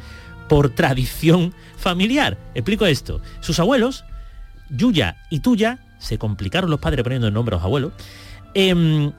[0.50, 2.36] por tradición familiar.
[2.54, 3.22] Explico esto.
[3.40, 4.04] Sus abuelos,
[4.68, 7.94] Yuya y Tuya, se complicaron los padres poniendo el nombre a los abuelos,
[8.52, 9.10] eh,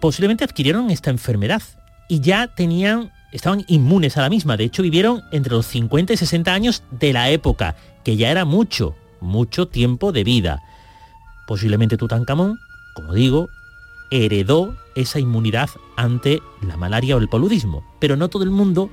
[0.00, 1.62] posiblemente adquirieron esta enfermedad
[2.08, 4.56] y ya tenían, estaban inmunes a la misma.
[4.56, 8.44] De hecho, vivieron entre los 50 y 60 años de la época, que ya era
[8.44, 10.62] mucho mucho tiempo de vida.
[11.46, 12.58] Posiblemente Tutankamón,
[12.94, 13.48] como digo,
[14.10, 18.90] heredó esa inmunidad ante la malaria o el paludismo, pero no todo el mundo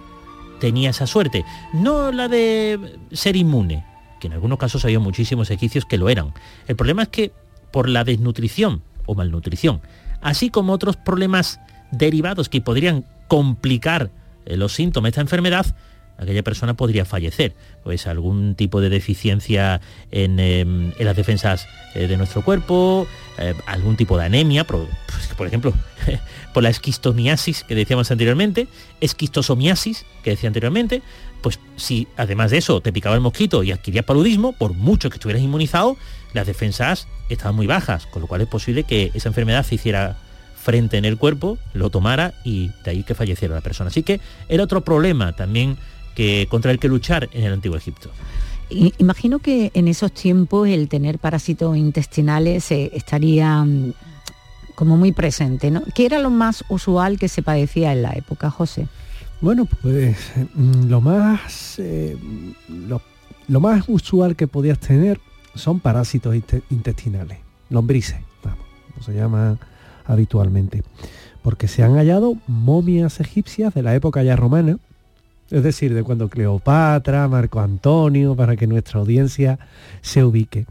[0.59, 1.45] tenía esa suerte.
[1.73, 3.85] No la de ser inmune,
[4.19, 6.33] que en algunos casos había muchísimos egipcios que lo eran.
[6.67, 7.31] El problema es que
[7.71, 9.81] por la desnutrición o malnutrición,
[10.21, 11.59] así como otros problemas
[11.91, 14.11] derivados que podrían complicar
[14.45, 15.75] eh, los síntomas de esta enfermedad,
[16.21, 17.53] aquella persona podría fallecer.
[17.83, 19.81] Pues algún tipo de deficiencia
[20.11, 23.07] en, em, las defensas eh, de nuestro cuerpo,
[23.37, 25.73] eh, algún tipo de anemia, por, pues, por ejemplo,
[26.53, 28.67] por la esquistomiasis que decíamos anteriormente,
[29.01, 31.01] esquistosomiasis que decía anteriormente,
[31.41, 35.15] pues si además de eso te picaba el mosquito y adquirías paludismo, por mucho que
[35.15, 35.97] estuvieras inmunizado,
[36.33, 40.17] las defensas estaban muy bajas, con lo cual es posible que esa enfermedad se hiciera
[40.61, 43.89] frente en el cuerpo, lo tomara y de ahí que falleciera la persona.
[43.89, 45.77] Así que era otro problema también
[46.15, 48.09] que contra el que luchar en el antiguo Egipto.
[48.69, 53.93] Imagino que en esos tiempos el tener parásitos intestinales eh, estaría mm,
[54.75, 55.83] como muy presente, ¿no?
[55.93, 58.87] ¿Qué era lo más usual que se padecía en la época, José?
[59.41, 60.17] Bueno, pues
[60.55, 62.15] mm, lo más eh,
[62.69, 63.01] lo,
[63.47, 65.19] lo más usual que podías tener
[65.53, 69.59] son parásitos inte- intestinales, lombrices, vamos, como se llaman
[70.05, 70.83] habitualmente,
[71.41, 74.77] porque se han hallado momias egipcias de la época ya romana,
[75.51, 79.59] es decir, de cuando Cleopatra, Marco Antonio, para que nuestra audiencia
[80.01, 80.65] se ubique.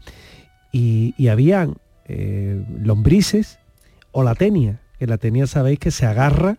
[0.71, 3.59] Y, habían eh, lombrices
[4.11, 6.57] o la tenia, que la tenia sabéis que se agarra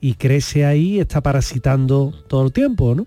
[0.00, 3.06] y crece ahí, está parasitando todo el tiempo, ¿no?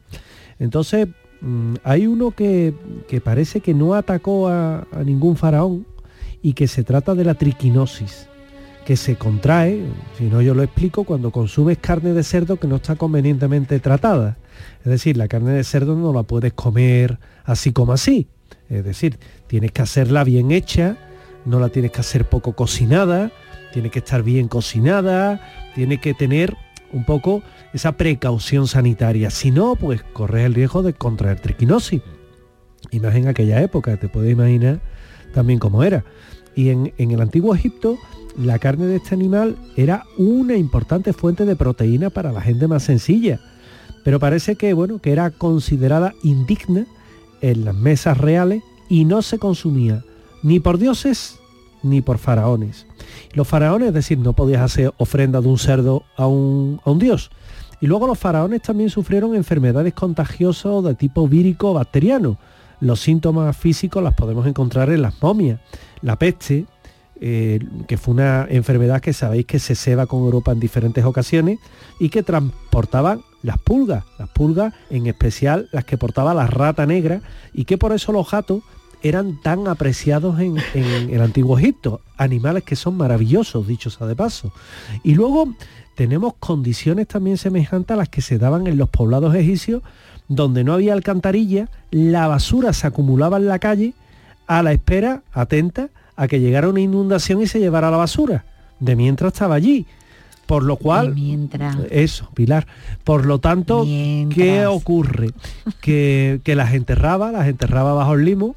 [0.59, 1.07] Entonces,
[1.41, 2.73] mm, hay uno que,
[3.07, 5.87] que parece que no atacó a, a ningún faraón
[6.41, 8.27] y que se trata de la triquinosis,
[8.85, 9.81] que se contrae,
[10.17, 14.37] si no yo lo explico, cuando consumes carne de cerdo que no está convenientemente tratada.
[14.79, 18.27] Es decir, la carne de cerdo no la puedes comer así como así.
[18.69, 20.97] Es decir, tienes que hacerla bien hecha,
[21.45, 23.31] no la tienes que hacer poco cocinada,
[23.71, 25.41] tiene que estar bien cocinada,
[25.75, 26.55] tiene que tener
[26.91, 27.41] un poco
[27.73, 29.29] esa precaución sanitaria.
[29.29, 32.01] Si no, pues corres el riesgo de contraer triquinosis.
[32.91, 34.81] Y en aquella época, te puedes imaginar
[35.33, 36.03] también cómo era.
[36.53, 37.97] Y en el antiguo Egipto,
[38.37, 42.83] la carne de este animal era una importante fuente de proteína para la gente más
[42.83, 43.39] sencilla.
[44.03, 46.85] Pero parece que, bueno, que era considerada indigna
[47.41, 50.03] en las mesas reales y no se consumía
[50.43, 51.39] ni por dioses
[51.83, 52.85] ni por faraones.
[53.33, 56.99] Los faraones, es decir, no podías hacer ofrenda de un cerdo a un, a un
[56.99, 57.29] dios.
[57.81, 62.37] Y luego los faraones también sufrieron enfermedades contagiosas de tipo vírico o bacteriano.
[62.79, 65.59] Los síntomas físicos las podemos encontrar en las momias.
[66.01, 66.65] La peste,
[67.21, 71.59] eh, que fue una enfermedad que sabéis que se ceba con Europa en diferentes ocasiones
[71.99, 77.21] y que transportaban las pulgas, las pulgas en especial las que portaba la rata negra
[77.53, 78.63] y que por eso los gatos
[79.03, 84.53] eran tan apreciados en, el antiguo Egipto, animales que son maravillosos, dicho sea de paso.
[85.03, 85.53] Y luego
[85.95, 89.83] tenemos condiciones también semejantes a las que se daban en los poblados egipcios,
[90.29, 93.93] donde no había alcantarilla, la basura se acumulaba en la calle
[94.47, 98.45] a la espera, atenta, a que llegara una inundación y se llevara la basura.
[98.79, 99.85] De mientras estaba allí.
[100.45, 101.13] Por lo cual...
[101.13, 101.77] mientras...
[101.89, 102.67] Eso, Pilar.
[103.03, 105.31] Por lo tanto, ¿qué ocurre?
[105.81, 108.55] Que, que las enterraba, las enterraba bajo el limo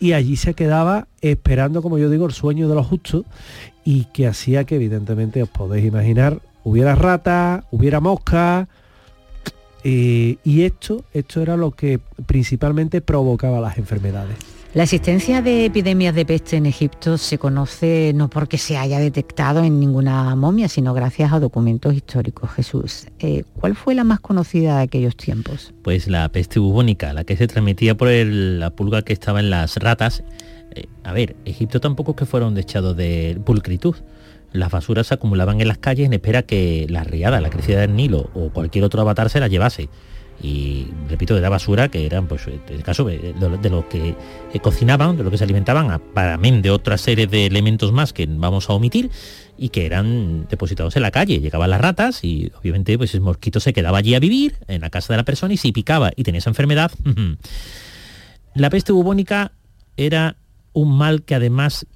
[0.00, 3.24] y allí se quedaba esperando, como yo digo, el sueño de los justos
[3.84, 8.68] y que hacía que evidentemente os podéis imaginar, hubiera rata, hubiera mosca,
[9.84, 14.36] eh, y esto, esto era lo que principalmente provocaba las enfermedades.
[14.74, 19.62] La existencia de epidemias de peste en Egipto se conoce no porque se haya detectado
[19.62, 22.50] en ninguna momia, sino gracias a documentos históricos.
[22.52, 25.74] Jesús, eh, ¿cuál fue la más conocida de aquellos tiempos?
[25.82, 29.76] Pues la peste bubónica, la que se transmitía por la pulga que estaba en las
[29.76, 30.24] ratas.
[30.74, 33.96] Eh, a ver, Egipto tampoco es que fuera un dechado de pulcritud.
[34.52, 37.94] Las basuras se acumulaban en las calles en espera que la riada, la crecida del
[37.94, 39.90] Nilo o cualquier otro avatar se la llevase.
[40.40, 44.16] Y repito, era basura que eran, pues, en el caso de, de de lo que
[44.52, 47.92] eh, cocinaban, de lo que se alimentaban, a- para men de otra serie de elementos
[47.92, 49.10] más que vamos a omitir
[49.56, 51.38] y que eran depositados en la calle.
[51.40, 54.90] Llegaban las ratas y obviamente pues el mosquito se quedaba allí a vivir en la
[54.90, 56.90] casa de la persona y si picaba y tenía esa enfermedad,
[58.54, 59.52] la peste bubónica
[59.96, 60.36] era
[60.72, 61.86] un mal que además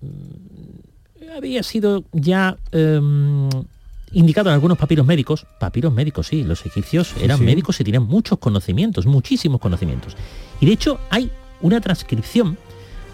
[0.00, 3.48] mm, había sido ya em,
[4.12, 5.46] indicado en algunos papiros médicos.
[5.58, 7.44] Papiros médicos, sí, los egipcios eran sí.
[7.44, 10.16] médicos y tenían muchos conocimientos, muchísimos conocimientos.
[10.60, 12.58] Y de hecho hay una transcripción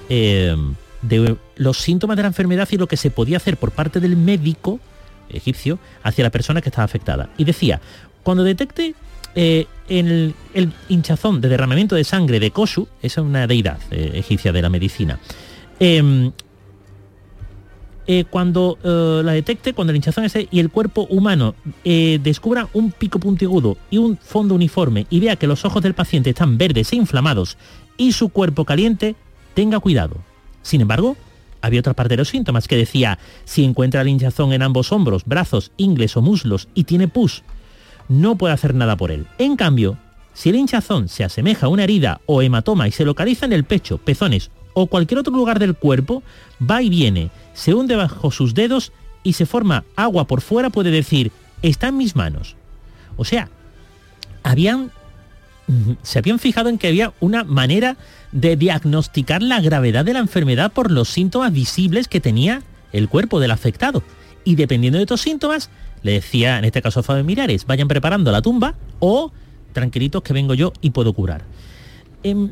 [0.09, 4.01] em, de los síntomas de la enfermedad y lo que se podía hacer por parte
[4.01, 4.81] del médico
[5.29, 7.31] egipcio hacia la persona que estaba afectada.
[7.37, 7.81] Y decía,
[8.23, 8.95] cuando detecte
[9.35, 14.13] eh, el, el hinchazón de derramamiento de sangre de Koshu, esa es una deidad eh,
[14.15, 15.19] egipcia de la medicina,
[15.79, 16.33] em,
[18.11, 22.67] eh, cuando eh, la detecte, cuando el hinchazón ese y el cuerpo humano eh, descubra
[22.73, 26.57] un pico puntiagudo y un fondo uniforme y vea que los ojos del paciente están
[26.57, 27.59] verdes e inflamados
[27.99, 29.15] y su cuerpo caliente,
[29.53, 30.17] tenga cuidado.
[30.63, 31.19] Sin embargo,
[31.61, 35.27] había otra parte de los síntomas que decía, si encuentra la hinchazón en ambos hombros,
[35.27, 37.43] brazos, ingles o muslos y tiene pus,
[38.09, 39.27] no puede hacer nada por él.
[39.37, 39.99] En cambio,
[40.33, 43.65] si el hinchazón se asemeja a una herida o hematoma y se localiza en el
[43.65, 46.23] pecho, pezones o cualquier otro lugar del cuerpo,
[46.63, 48.93] va y viene, se hunde bajo sus dedos
[49.25, 52.55] y se forma agua por fuera, puede decir, está en mis manos.
[53.17, 53.49] O sea,
[54.45, 54.93] habían
[56.03, 57.97] se habían fijado en que había una manera
[58.33, 63.41] de diagnosticar la gravedad de la enfermedad por los síntomas visibles que tenía el cuerpo
[63.41, 64.03] del afectado.
[64.45, 65.69] Y dependiendo de estos síntomas,
[66.03, 69.33] le decía en este caso a Fabio Mirares, vayan preparando la tumba o
[69.73, 71.43] tranquilitos que vengo yo y puedo curar.
[72.23, 72.51] Em,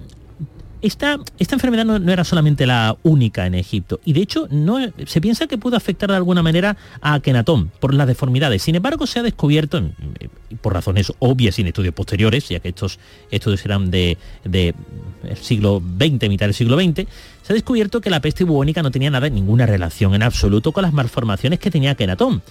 [0.87, 5.46] esta, enfermedad no, era solamente la única en Egipto y de hecho no, se piensa
[5.46, 8.62] que pudo afectar de alguna manera a Akenatón por las deformidades.
[8.62, 9.83] Sin embargo, se ha descubierto,
[10.61, 12.99] por razones obvias en estudios posteriores, ya que estos
[13.31, 14.75] estudios eran de, de
[15.40, 17.07] siglo XX, mitad del siglo XX,
[17.42, 20.83] se ha descubierto que la peste bubónica no tenía nada, ninguna relación en absoluto con
[20.83, 22.42] las malformaciones que tenía Akenatón,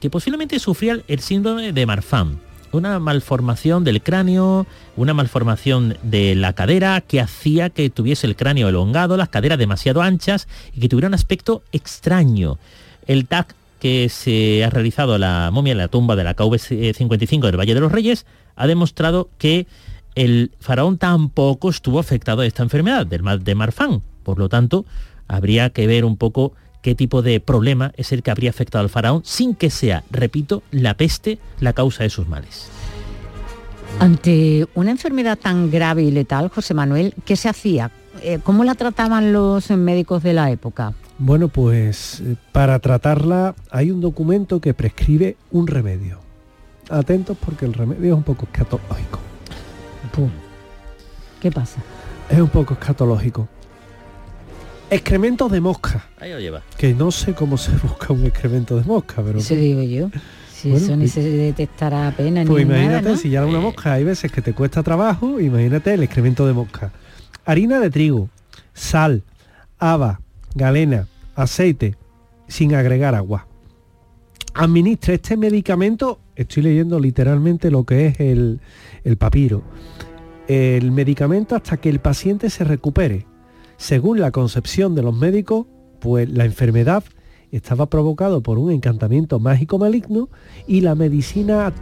[0.00, 2.38] que posiblemente sufría el síndrome de Marfan
[2.72, 8.68] una malformación del cráneo, una malformación de la cadera que hacía que tuviese el cráneo
[8.68, 12.58] elongado, las caderas demasiado anchas y que tuviera un aspecto extraño.
[13.06, 17.58] El TAC que se ha realizado la momia en la tumba de la KV-55 del
[17.58, 18.26] Valle de los Reyes
[18.56, 19.66] ha demostrado que
[20.14, 24.02] el faraón tampoco estuvo afectado a esta enfermedad del mal de Marfan.
[24.22, 24.86] Por lo tanto,
[25.28, 28.90] habría que ver un poco qué tipo de problema es el que habría afectado al
[28.90, 32.68] faraón sin que sea, repito, la peste la causa de sus males.
[33.98, 37.90] Ante una enfermedad tan grave y letal, José Manuel, ¿qué se hacía?
[38.22, 40.92] Eh, ¿Cómo la trataban los médicos de la época?
[41.18, 46.20] Bueno, pues eh, para tratarla hay un documento que prescribe un remedio.
[46.90, 49.18] Atentos porque el remedio es un poco escatológico.
[51.40, 51.80] ¿Qué pasa?
[52.28, 53.48] Es un poco escatológico.
[54.88, 56.06] Excrementos de mosca.
[56.18, 56.62] Ahí lo lleva.
[56.78, 59.38] Que no sé cómo se busca un excremento de mosca, pero...
[59.38, 60.10] Eso digo yo.
[60.52, 63.16] Si eso ni se detectará apenas Pues ni imagínate, nada, ¿no?
[63.20, 66.92] si ya una mosca hay veces que te cuesta trabajo, imagínate el excremento de mosca.
[67.44, 68.30] Harina de trigo,
[68.72, 69.22] sal,
[69.78, 70.20] haba,
[70.54, 71.96] galena, aceite,
[72.48, 73.46] sin agregar agua.
[74.54, 78.60] Administra este medicamento, estoy leyendo literalmente lo que es el,
[79.04, 79.62] el papiro,
[80.48, 83.26] el medicamento hasta que el paciente se recupere.
[83.76, 85.66] Según la concepción de los médicos,
[86.00, 87.04] pues la enfermedad
[87.52, 90.28] estaba provocado por un encantamiento mágico maligno
[90.66, 91.72] y la medicina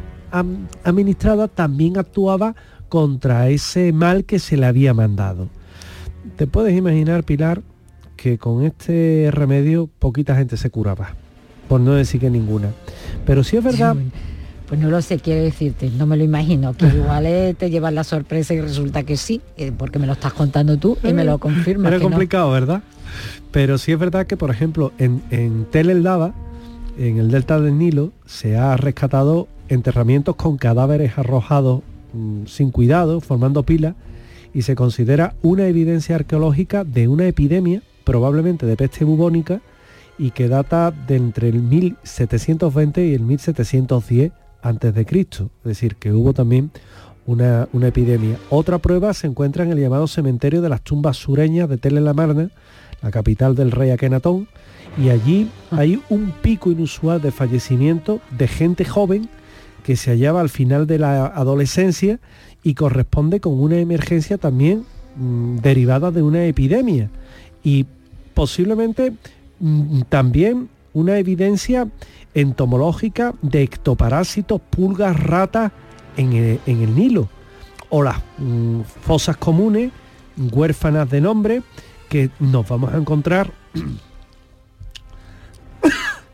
[0.82, 2.54] administrada también actuaba
[2.88, 5.48] contra ese mal que se le había mandado.
[6.36, 7.62] Te puedes imaginar, Pilar,
[8.16, 11.14] que con este remedio poquita gente se curaba,
[11.68, 12.70] por no decir que ninguna.
[13.26, 13.96] Pero sí es verdad...
[14.74, 17.92] Pues no lo sé, quiero decirte, no me lo imagino, que igual eh, te llevas
[17.92, 21.24] la sorpresa y resulta que sí, eh, porque me lo estás contando tú y me
[21.24, 21.92] lo confirmas.
[21.92, 22.10] Era que no.
[22.10, 22.82] complicado, ¿verdad?
[23.52, 26.34] Pero sí es verdad que, por ejemplo, en, en Tel El Daba,
[26.98, 31.82] en el delta del Nilo, se ha rescatado enterramientos con cadáveres arrojados
[32.12, 33.94] mm, sin cuidado, formando pilas,
[34.52, 39.60] y se considera una evidencia arqueológica de una epidemia, probablemente de peste bubónica,
[40.18, 44.32] y que data de entre el 1720 y el 1710
[44.64, 46.70] antes de Cristo, es decir, que hubo también
[47.26, 48.38] una, una epidemia.
[48.48, 52.08] Otra prueba se encuentra en el llamado cementerio de las tumbas sureñas de Tel el
[52.08, 52.48] Amarna,
[53.02, 54.48] la capital del rey Akenatón,
[54.96, 59.28] y allí hay un pico inusual de fallecimiento de gente joven
[59.84, 62.18] que se hallaba al final de la adolescencia
[62.62, 64.84] y corresponde con una emergencia también
[65.16, 67.10] mm, derivada de una epidemia.
[67.62, 67.84] Y
[68.32, 69.12] posiblemente
[69.60, 71.88] mm, también una evidencia
[72.34, 75.72] entomológica de ectoparásitos, pulgas, ratas
[76.16, 77.28] en el, en el Nilo
[77.90, 79.92] o las mm, fosas comunes
[80.36, 81.62] huérfanas de nombre
[82.08, 83.52] que nos vamos a encontrar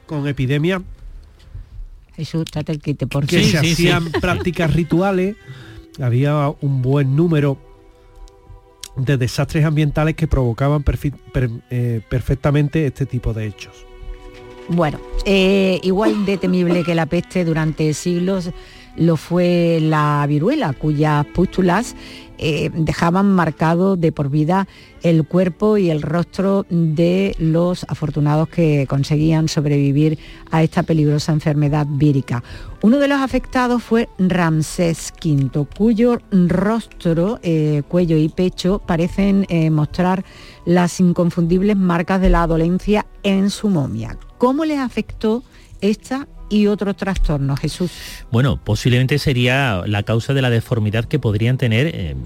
[0.07, 0.83] con epidemias
[2.17, 3.89] Jesús, trate el quite, por que sí, se sí, sí.
[3.89, 5.37] hacían prácticas rituales,
[6.03, 7.57] había un buen número
[8.97, 13.87] de desastres ambientales que provocaban perfi- per- eh, perfectamente este tipo de hechos.
[14.73, 18.51] Bueno, eh, igual de temible que la peste durante siglos
[18.97, 21.97] lo fue la viruela, cuyas pústulas
[22.39, 24.69] eh, dejaban marcado de por vida
[25.03, 30.21] el cuerpo y el rostro de los afortunados que conseguían sobrevivir
[30.53, 32.45] a esta peligrosa enfermedad vírica.
[32.81, 40.25] Uno de los afectados fue Ramsés V, cuyo rostro, eh, cuello y pecho parecen mostrar
[40.65, 44.17] las inconfundibles marcas de la dolencia en su momia.
[44.41, 45.43] ¿Cómo les afectó
[45.83, 47.93] esta y otros trastornos, Jesús?
[48.33, 52.17] Bueno, posiblemente sería la causa de la deformidad que podrían tener eh,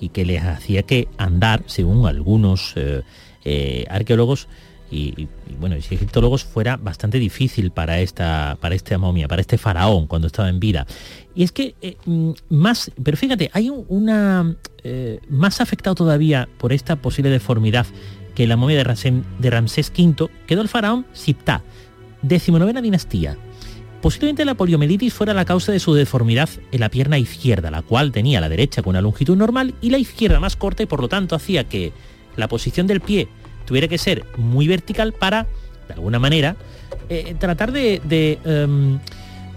[0.00, 3.02] y que les hacía que andar, según algunos eh,
[3.44, 4.48] eh, arqueólogos,
[4.90, 5.28] y,
[5.60, 10.60] bueno, egiptólogos fuera bastante difícil para esta, para momia, para este faraón cuando estaba en
[10.60, 10.86] vida.
[11.34, 11.74] Y es que
[12.06, 14.56] mm, más, pero fíjate, hay una
[15.28, 17.84] más afectado todavía por esta posible deformidad
[18.38, 21.60] que la momia de, Ramsés, V quedó el faraón Siptah,
[22.22, 23.36] decimonovena dinastía.
[24.00, 28.12] Posiblemente la poliomielitis fuera la causa de su deformidad en la pierna izquierda, la cual
[28.12, 31.08] tenía la derecha con una longitud normal y la izquierda más corta y por lo
[31.08, 31.92] tanto hacía que
[32.36, 33.26] la posición del pie
[33.66, 35.48] tuviera que ser muy vertical para,
[35.88, 36.54] de alguna manera,
[37.08, 39.00] eh, tratar de, de em,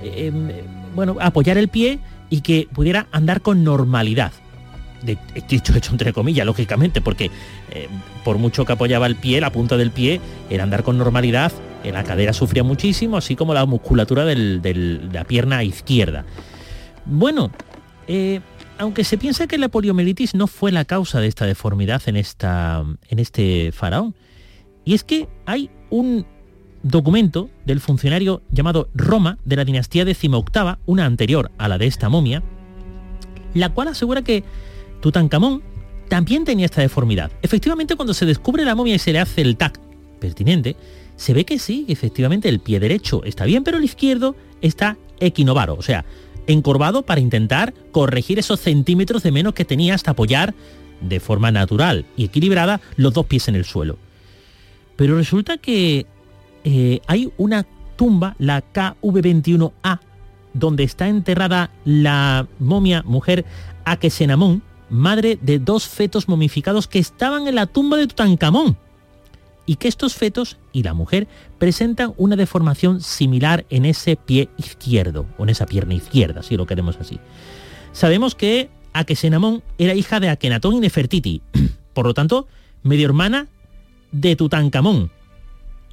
[0.01, 0.49] em,
[0.95, 1.99] bueno, apoyar el pie
[2.31, 4.31] y que pudiera andar con normalidad.
[5.03, 7.31] De, dicho hecho entre comillas, lógicamente, porque
[7.71, 7.87] eh,
[8.23, 11.51] por mucho que apoyaba el pie, la punta del pie, era andar con normalidad,
[11.83, 14.75] eh, la cadera sufría muchísimo, así como la musculatura del- de
[15.11, 16.23] la pierna izquierda.
[17.05, 17.49] Bueno,
[18.07, 18.41] eh,
[18.77, 22.83] aunque se piensa que la poliomielitis no fue la causa de esta deformidad en, esta,
[23.09, 24.13] en este faraón,
[24.85, 26.25] y es que hay un
[26.83, 32.09] documento del funcionario llamado Roma de la dinastía decimoctava, una anterior a la de esta
[32.09, 32.43] momia,
[33.53, 34.43] la cual asegura que
[35.01, 35.61] Tutankamón
[36.07, 37.31] también tenía esta deformidad.
[37.41, 39.79] Efectivamente, cuando se descubre la momia y se le hace el TAC
[40.19, 40.75] pertinente,
[41.15, 45.75] se ve que sí, efectivamente el pie derecho está bien, pero el izquierdo está equinovaro,
[45.75, 46.05] o sea,
[46.47, 50.53] encorvado para intentar corregir esos centímetros de menos que tenía hasta apoyar
[50.99, 53.97] de forma natural y equilibrada los dos pies en el suelo.
[54.95, 56.05] Pero resulta que
[56.63, 59.99] eh, hay una tumba, la KV21A,
[60.53, 63.45] donde está enterrada la momia mujer
[63.85, 68.77] Akesenamón, madre de dos fetos momificados que estaban en la tumba de Tutankamón.
[69.65, 71.27] Y que estos fetos y la mujer
[71.57, 76.65] presentan una deformación similar en ese pie izquierdo, o en esa pierna izquierda, si lo
[76.65, 77.19] queremos así.
[77.93, 81.41] Sabemos que Akesenamón era hija de Akenatón y Nefertiti,
[81.93, 82.47] por lo tanto,
[82.83, 83.47] medio hermana
[84.11, 85.11] de Tutankamón,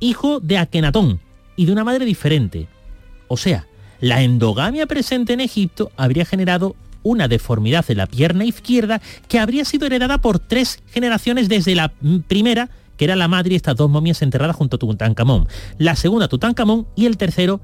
[0.00, 1.20] hijo de Akenatón
[1.56, 2.68] y de una madre diferente.
[3.28, 3.66] O sea,
[4.00, 6.74] la endogamia presente en Egipto habría generado
[7.08, 11.92] una deformidad de la pierna izquierda que habría sido heredada por tres generaciones desde la
[12.00, 15.48] mm, primera, que era la madre y estas dos momias enterradas junto a Tutankamón,
[15.78, 17.60] la segunda Tutankamón y el tercero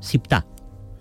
[0.00, 0.46] Siptah.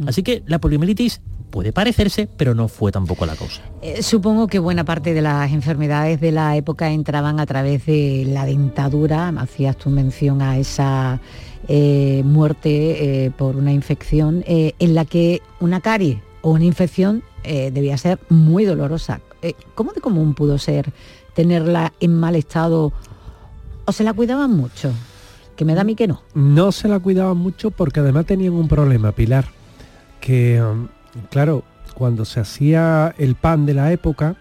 [0.05, 3.61] Así que la poliomielitis puede parecerse, pero no fue tampoco la causa.
[3.81, 8.25] Eh, supongo que buena parte de las enfermedades de la época entraban a través de
[8.27, 9.29] la dentadura.
[9.29, 11.19] Hacías tu mención a esa
[11.67, 17.71] eh, muerte eh, por una infección en la que una caries o una infección eh,
[17.71, 19.21] debía ser muy dolorosa.
[19.41, 20.91] Eh, ¿Cómo de común pudo ser
[21.33, 22.91] tenerla en mal estado
[23.85, 24.91] o se la cuidaban mucho?
[25.55, 26.21] Que me da a mí que no.
[26.33, 29.45] No se la cuidaban mucho porque además tenían un problema, Pilar,
[30.21, 30.87] que um,
[31.29, 31.63] claro,
[31.93, 34.37] cuando se hacía el pan de la época,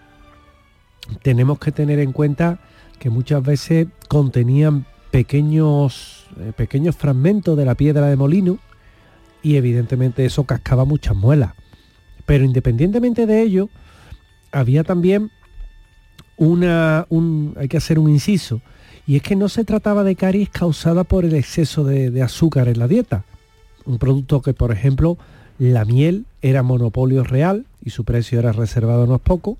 [1.21, 2.59] tenemos que tener en cuenta
[2.99, 8.59] que muchas veces contenían pequeños, eh, pequeños fragmentos de la piedra de molino
[9.41, 11.53] y evidentemente eso cascaba muchas muelas.
[12.29, 13.69] Pero independientemente de ello,
[14.51, 15.31] había también
[16.37, 18.61] una, un, hay que hacer un inciso,
[19.07, 22.77] y es que no se trataba de caries causada por el exceso de, azúcar en
[22.77, 23.23] la dieta.
[23.87, 25.17] Un producto que, por ejemplo,
[25.57, 29.57] la miel era monopolio real y su precio era reservado no es poco,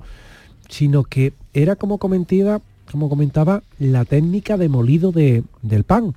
[0.68, 2.62] sino que era como comentaba,
[2.92, 6.14] como comentaba la técnica de molido de- del pan,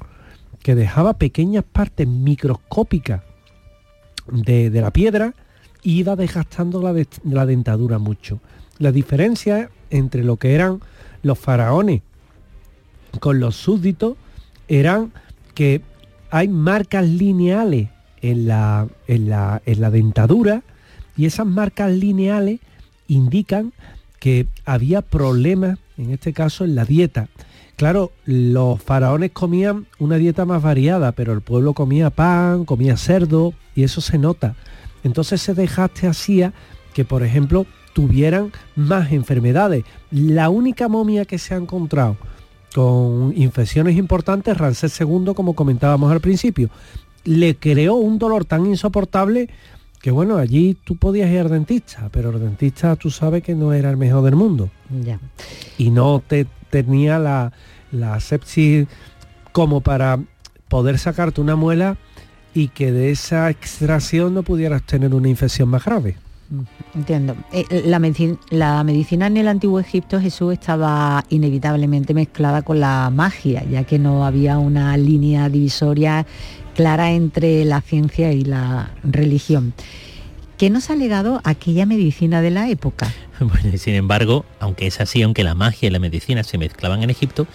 [0.63, 3.23] que dejaba pequeñas partes microscópicas
[4.31, 5.33] de, de la piedra
[5.83, 8.41] iba desgastando la, la dentadura mucho.
[8.79, 10.81] La diferencia entre lo que eran
[11.23, 12.03] los faraones
[13.21, 14.17] con los súbditos
[14.69, 15.13] eran
[15.55, 15.83] que
[16.31, 17.91] hay marcas lineales
[18.23, 20.63] en la, en la, en la dentadura
[21.17, 22.61] y esas marcas lineales
[23.07, 23.73] indican
[24.19, 27.29] que había problemas, en este caso, en la dieta.
[27.77, 33.53] Claro, los faraones comían una dieta más variada, pero el pueblo comía pan, comía cerdo
[33.75, 34.55] y eso se nota.
[35.05, 36.53] Entonces ese desgaste hacía
[36.95, 39.85] que, por ejemplo, tuvieran más enfermedades.
[40.11, 42.17] La única momia que se ha encontrado
[42.75, 46.71] con infecciones importantes, Ramsés II, como comentábamos al principio,
[47.25, 49.49] le creó un dolor tan insoportable
[50.01, 53.73] que bueno, allí tú podías ir al dentista, pero el dentista tú sabes que no
[53.73, 54.69] era el mejor del mundo.
[55.05, 55.21] Ya.
[55.79, 57.53] Y no te tenía la,
[57.93, 58.89] la sepsis
[59.53, 60.19] como para
[60.67, 61.99] poder sacarte una muela
[62.55, 66.17] y que de esa extracción no pudieras tener una infección más grave.
[66.95, 67.35] Entiendo.
[67.53, 73.09] Eh, la, medici- la medicina en el antiguo Egipto, Jesús, estaba inevitablemente mezclada con la
[73.11, 76.27] magia, ya que no había una línea divisoria
[76.75, 79.73] clara entre la ciencia y la religión.
[80.59, 83.11] ¿Qué nos ha legado aquella medicina de la época?
[83.41, 87.03] Bueno, y sin embargo, aunque es así, aunque la magia y la medicina se mezclaban
[87.03, 87.49] en Egipto,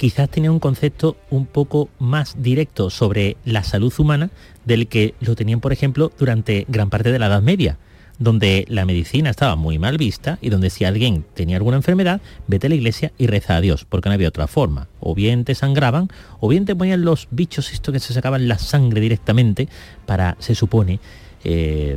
[0.00, 4.30] quizás tenía un concepto un poco más directo sobre la salud humana
[4.64, 7.76] del que lo tenían, por ejemplo, durante gran parte de la Edad Media
[8.18, 12.66] donde la medicina estaba muy mal vista y donde si alguien tenía alguna enfermedad, vete
[12.66, 14.88] a la iglesia y reza a Dios, porque no había otra forma.
[15.00, 18.58] O bien te sangraban, o bien te ponían los bichos esto que se sacaban la
[18.58, 19.68] sangre directamente
[20.04, 21.00] para, se supone,
[21.44, 21.96] eh,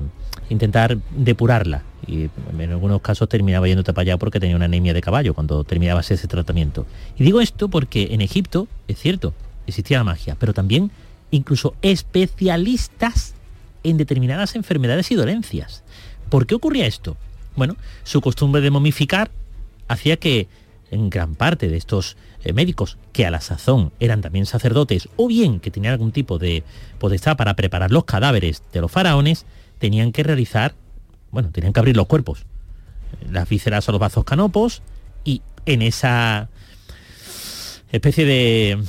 [0.49, 1.83] intentar depurarla.
[2.07, 2.29] Y
[2.59, 6.11] en algunos casos terminaba yéndote para allá porque tenía una anemia de caballo cuando terminabas
[6.11, 6.85] ese tratamiento.
[7.17, 9.33] Y digo esto porque en Egipto, es cierto,
[9.67, 10.91] existía la magia, pero también
[11.31, 13.33] incluso especialistas
[13.83, 15.83] en determinadas enfermedades y dolencias.
[16.29, 17.17] ¿Por qué ocurría esto?
[17.55, 19.29] Bueno, su costumbre de momificar
[19.87, 20.47] hacía que
[20.91, 25.27] en gran parte de estos eh, médicos, que a la sazón eran también sacerdotes, o
[25.27, 26.63] bien que tenían algún tipo de
[26.99, 29.45] potestad para preparar los cadáveres de los faraones,
[29.79, 30.75] tenían que realizar,
[31.33, 32.45] bueno, tenían que abrir los cuerpos,
[33.29, 34.81] las vísceras o los vasos canopos,
[35.25, 36.47] y en esa
[37.91, 38.81] especie de,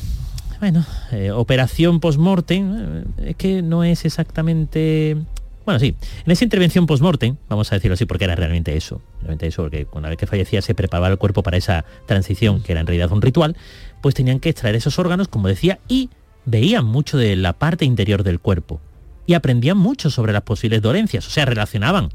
[0.61, 5.17] bueno, eh, operación post-mortem, eh, es que no es exactamente
[5.65, 9.47] bueno, sí, en esa intervención post-mortem, vamos a decirlo así, porque era realmente eso, realmente
[9.47, 12.83] eso, porque una vez que fallecía se preparaba el cuerpo para esa transición, que era
[12.83, 13.57] en realidad un ritual,
[14.03, 16.11] pues tenían que extraer esos órganos, como decía, y
[16.45, 18.79] veían mucho de la parte interior del cuerpo.
[19.27, 22.11] Y aprendían mucho sobre las posibles dolencias, o sea, relacionaban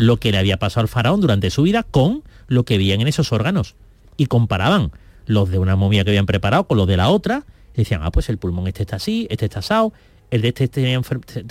[0.00, 3.08] lo que le había pasado al faraón durante su vida con lo que veían en
[3.08, 3.74] esos órganos.
[4.16, 4.92] Y comparaban
[5.26, 7.44] los de una momia que habían preparado con los de la otra,
[7.74, 9.92] y decían, ah, pues el pulmón este está así, este está asado,
[10.30, 10.98] el de este tenía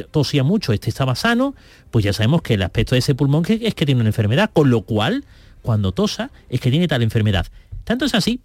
[0.09, 1.53] tosía mucho, este estaba sano,
[1.91, 4.71] pues ya sabemos que el aspecto de ese pulmón es que tiene una enfermedad, con
[4.71, 5.25] lo cual,
[5.61, 7.45] cuando tosa, es que tiene tal enfermedad.
[7.83, 8.41] Tanto es así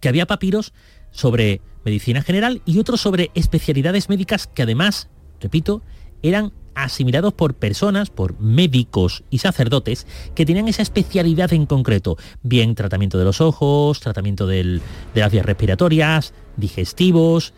[0.00, 0.74] que había papiros
[1.12, 5.08] sobre medicina general y otros sobre especialidades médicas que además,
[5.40, 5.80] repito,
[6.22, 12.74] eran asimilados por personas, por médicos y sacerdotes que tenían esa especialidad en concreto, bien
[12.74, 14.80] tratamiento de los ojos, tratamiento de
[15.14, 17.54] las vías respiratorias, digestivos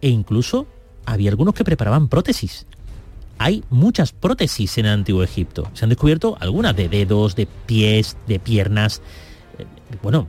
[0.00, 0.66] e incluso
[1.06, 2.66] había algunos que preparaban prótesis.
[3.38, 5.70] Hay muchas prótesis en el Antiguo Egipto.
[5.72, 9.00] Se han descubierto algunas de dedos, de pies, de piernas.
[9.58, 9.64] Eh,
[10.02, 10.28] bueno,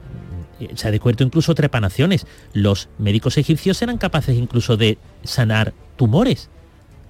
[0.61, 2.25] eh, se ha descubierto incluso trepanaciones.
[2.53, 6.49] Los médicos egipcios eran capaces incluso de sanar tumores.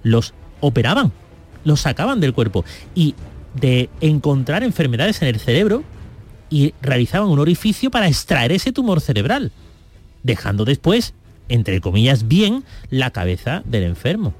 [0.02, 1.12] Los operaban,
[1.64, 3.14] los sacaban del cuerpo y
[3.54, 5.84] de encontrar enfermedades en el cerebro
[6.48, 9.52] y realizaban un orificio para extraer ese tumor cerebral,
[10.22, 11.12] dejando después
[11.52, 14.32] entre comillas, bien la cabeza del enfermo.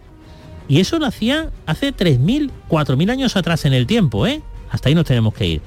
[0.67, 4.43] Y eso lo hacía hace 3.000, 4.000 años atrás en el tiempo, ¿eh?
[4.71, 5.61] Hasta ahí nos tenemos que ir.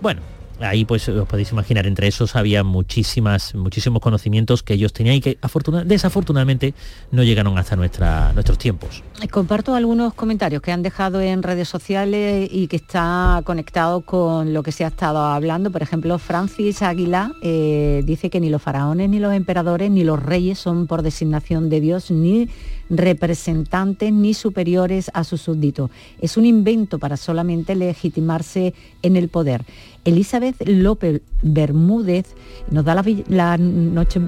[0.00, 0.20] Bueno,
[0.62, 5.20] ahí pues os podéis imaginar, entre esos había muchísimas, muchísimos conocimientos que ellos tenían y
[5.20, 5.38] que
[5.84, 6.74] desafortunadamente
[7.10, 9.02] no llegaron hasta nuestra, nuestros tiempos.
[9.30, 14.62] Comparto algunos comentarios que han dejado en redes sociales y que está conectado con lo
[14.62, 15.70] que se ha estado hablando.
[15.70, 20.22] Por ejemplo, Francis Aguilar eh, dice que ni los faraones, ni los emperadores, ni los
[20.22, 22.48] reyes son por designación de Dios, ni
[22.92, 25.90] representantes ni superiores a sus súbditos.
[26.20, 29.64] Es un invento para solamente legitimarse en el poder.
[30.04, 32.26] Elizabeth López Bermúdez
[32.70, 34.20] nos da la, noche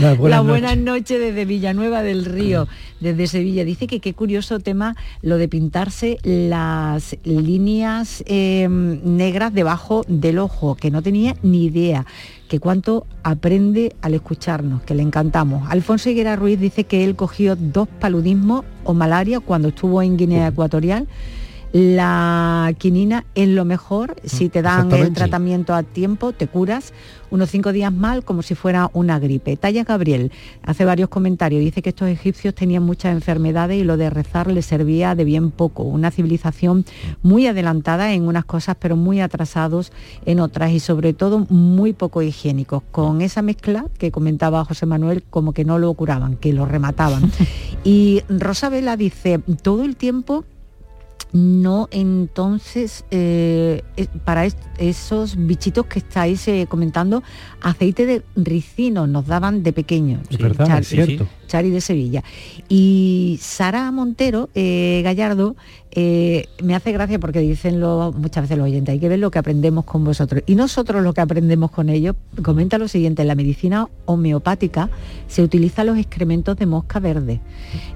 [0.00, 2.66] la, buena noche desde Villanueva del Río,
[3.00, 3.64] desde Sevilla.
[3.64, 10.74] Dice que qué curioso tema lo de pintarse las líneas em, negras debajo del ojo,
[10.74, 12.06] que no tenía ni idea
[12.48, 15.68] que cuánto aprende al escucharnos, que le encantamos.
[15.70, 20.48] Alfonso Higuera Ruiz dice que él cogió dos paludismos o malaria cuando estuvo en Guinea
[20.48, 21.06] Ecuatorial
[21.72, 26.92] la quinina es lo mejor, si te dan el tratamiento a tiempo, te curas
[27.30, 29.56] unos cinco días mal como si fuera una gripe.
[29.56, 34.10] Talla Gabriel hace varios comentarios, dice que estos egipcios tenían muchas enfermedades y lo de
[34.10, 35.82] rezar les servía de bien poco.
[35.82, 36.84] Una civilización
[37.22, 39.92] muy adelantada en unas cosas, pero muy atrasados
[40.24, 42.82] en otras y sobre todo muy poco higiénicos.
[42.90, 47.30] Con esa mezcla que comentaba José Manuel, como que no lo curaban, que lo remataban.
[47.84, 50.44] y Rosa Vela dice, todo el tiempo
[51.32, 54.46] no entonces eh, eh, para
[54.78, 57.22] esos bichitos que estáis eh, comentando
[57.60, 60.22] aceite de ricino nos daban de pequeño.
[61.46, 62.24] Chari de Sevilla.
[62.68, 65.56] Y Sara Montero Gallardo
[65.98, 69.38] eh, me hace gracia porque dicen muchas veces los oyentes, hay que ver lo que
[69.38, 70.42] aprendemos con vosotros.
[70.44, 74.90] Y nosotros lo que aprendemos con ellos, comenta lo siguiente, en la medicina homeopática
[75.26, 77.40] se utilizan los excrementos de mosca verde.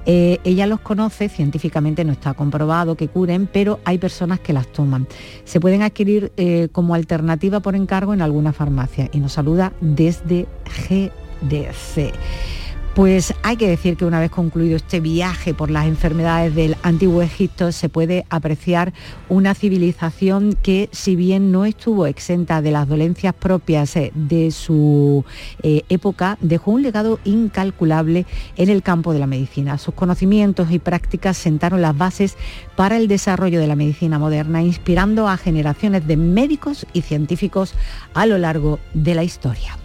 [0.06, 4.66] Eh, ella los conoce, científicamente no está comprobado que curen, pero hay personas que las
[4.72, 5.06] toman.
[5.44, 9.10] Se pueden adquirir eh, como alternativa por encargo en alguna farmacia.
[9.12, 10.46] Y nos saluda desde
[10.88, 12.14] GDC.
[12.94, 17.22] Pues hay que decir que una vez concluido este viaje por las enfermedades del antiguo
[17.22, 18.92] Egipto, se puede apreciar
[19.28, 25.24] una civilización que, si bien no estuvo exenta de las dolencias propias eh, de su
[25.62, 28.26] eh, época, dejó un legado incalculable
[28.56, 29.78] en el campo de la medicina.
[29.78, 32.36] Sus conocimientos y prácticas sentaron las bases
[32.74, 37.72] para el desarrollo de la medicina moderna, inspirando a generaciones de médicos y científicos
[38.14, 39.78] a lo largo de la historia.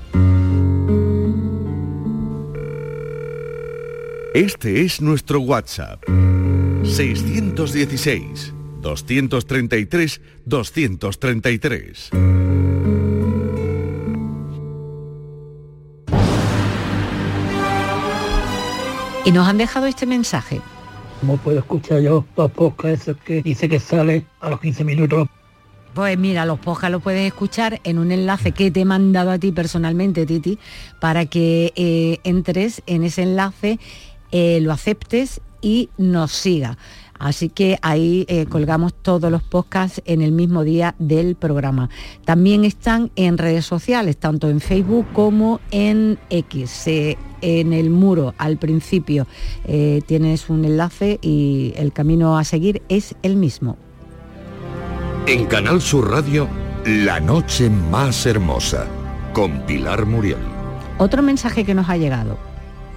[4.36, 6.04] Este es nuestro WhatsApp.
[6.84, 12.10] 616 233 233.
[19.24, 20.60] Y nos han dejado este mensaje.
[21.22, 25.30] ¿Cómo puedo escuchar yo los podcasts esos que dice que sale a los 15 minutos?
[25.94, 29.40] Pues mira, los podcasts los puedes escuchar en un enlace que te he mandado a
[29.40, 30.60] ti personalmente, Titi,
[31.00, 33.80] para que eh, entres en ese enlace,
[34.32, 36.78] eh, lo aceptes y nos siga.
[37.18, 41.90] Así que ahí eh, colgamos todos los podcasts en el mismo día del programa.
[42.26, 46.88] También están en redes sociales, tanto en Facebook como en X.
[46.88, 49.28] Eh, en el muro al principio
[49.66, 53.78] eh, tienes un enlace y el camino a seguir es el mismo.
[55.28, 56.48] En Canal Sur Radio,
[56.86, 58.88] La Noche Más Hermosa,
[59.34, 60.38] con Pilar Muriel.
[60.98, 62.38] Otro mensaje que nos ha llegado.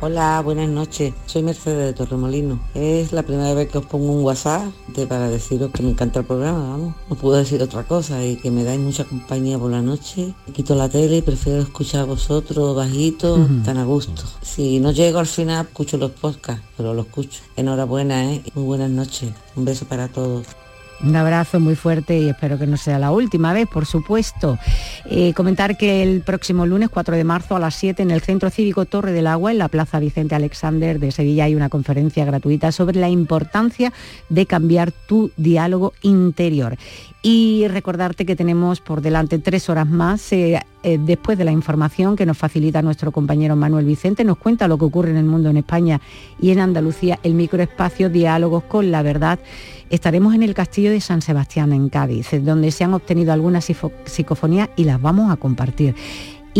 [0.01, 1.13] Hola, buenas noches.
[1.27, 2.61] Soy Mercedes de Torremolino.
[2.73, 6.21] Es la primera vez que os pongo un WhatsApp de, para deciros que me encanta
[6.21, 6.95] el programa, vamos.
[7.11, 10.35] No puedo decir otra cosa y que me dais mucha compañía por la noche.
[10.53, 14.23] Quito la tele y prefiero escuchar a vosotros bajito, tan a gusto.
[14.41, 17.41] Si no llego al final, escucho los podcasts, pero lo escucho.
[17.57, 18.45] Enhorabuena, ¿eh?
[18.55, 19.33] Muy buenas noches.
[19.57, 20.47] Un beso para todos.
[21.01, 24.59] Un abrazo muy fuerte y espero que no sea la última vez, por supuesto.
[25.05, 28.51] Eh, comentar que el próximo lunes 4 de marzo a las 7 en el Centro
[28.51, 32.73] Cívico Torre del Agua, en la Plaza Vicente Alexander de Sevilla, hay una conferencia gratuita
[32.73, 33.93] sobre la importancia
[34.29, 36.77] de cambiar tu diálogo interior.
[37.21, 40.33] Y recordarte que tenemos por delante tres horas más.
[40.33, 44.69] eh, eh, después de la información que nos facilita nuestro compañero Manuel Vicente, nos cuenta
[44.69, 46.01] lo que ocurre en el mundo en España
[46.41, 49.41] y en Andalucía, el microespacio Diálogos con la Verdad.
[49.91, 53.67] Estaremos en el Castillo de San Sebastián, en Cádiz, eh, donde se han obtenido algunas
[54.05, 55.97] psicofonías y las vamos a compartir.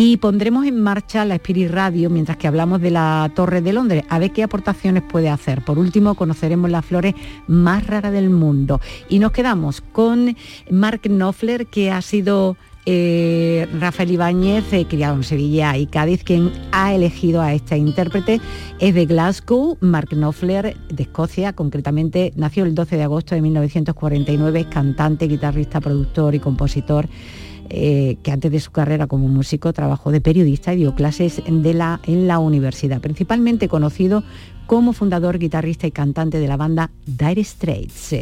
[0.01, 4.05] Y pondremos en marcha la Spirit Radio mientras que hablamos de la Torre de Londres,
[4.09, 5.65] a ver qué aportaciones puede hacer.
[5.65, 7.17] Por último, conoceremos las flores
[7.49, 8.81] más raras del mundo.
[9.09, 10.37] Y nos quedamos con
[10.71, 16.53] Mark Knopfler, que ha sido eh, Rafael Ibáñez, eh, criado en Sevilla y Cádiz, quien
[16.71, 18.41] ha elegido a esta intérprete.
[18.79, 24.61] Es de Glasgow, Mark Knopfler, de Escocia, concretamente nació el 12 de agosto de 1949,
[24.61, 27.09] es cantante, guitarrista, productor y compositor.
[27.71, 31.75] Eh, que antes de su carrera como músico trabajó de periodista y dio clases de
[31.75, 34.23] la, en la universidad, principalmente conocido
[34.67, 38.15] como fundador, guitarrista y cantante de la banda Dire Straits.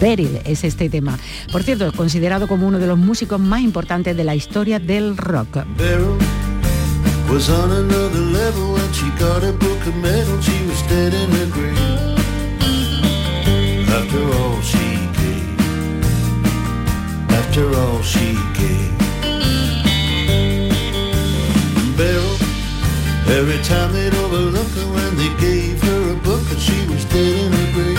[0.00, 1.18] Beryl es este tema.
[1.50, 5.16] Por cierto, es considerado como uno de los músicos más importantes de la historia del
[5.16, 5.58] rock.
[17.58, 18.98] After all she gave.
[21.96, 22.36] Beryl,
[23.36, 27.34] every time they'd overlook her when they gave her a book and she was dead
[27.46, 27.98] in her grave.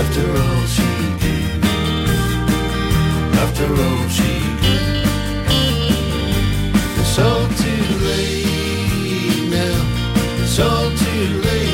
[0.00, 0.90] After all she
[1.24, 1.64] gave,
[3.42, 4.32] after all she
[4.62, 5.02] gave.
[7.00, 9.78] It's all too late now.
[10.42, 11.71] It's all too late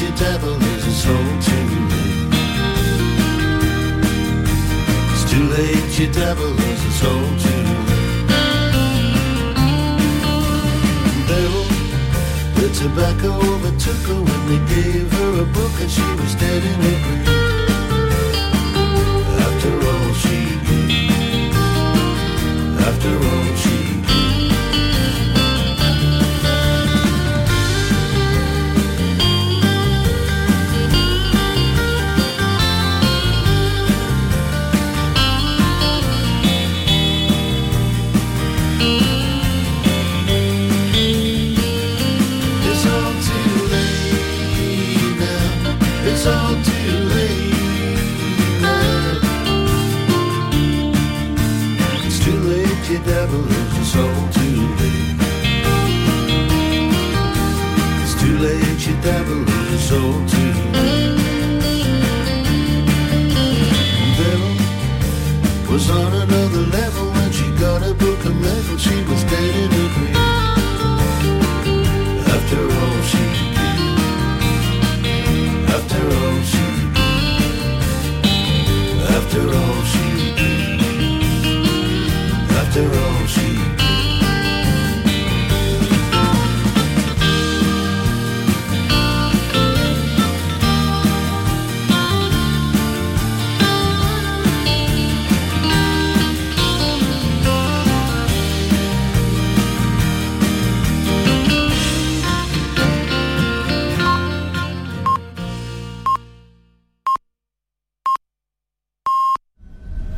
[0.00, 2.30] late, your devil is all too late.
[5.12, 7.96] It's too late, your devil is all too late.
[11.28, 11.64] Devil,
[12.54, 16.80] the tobacco overtook her when they gave her a book and she was dead in
[16.80, 17.29] her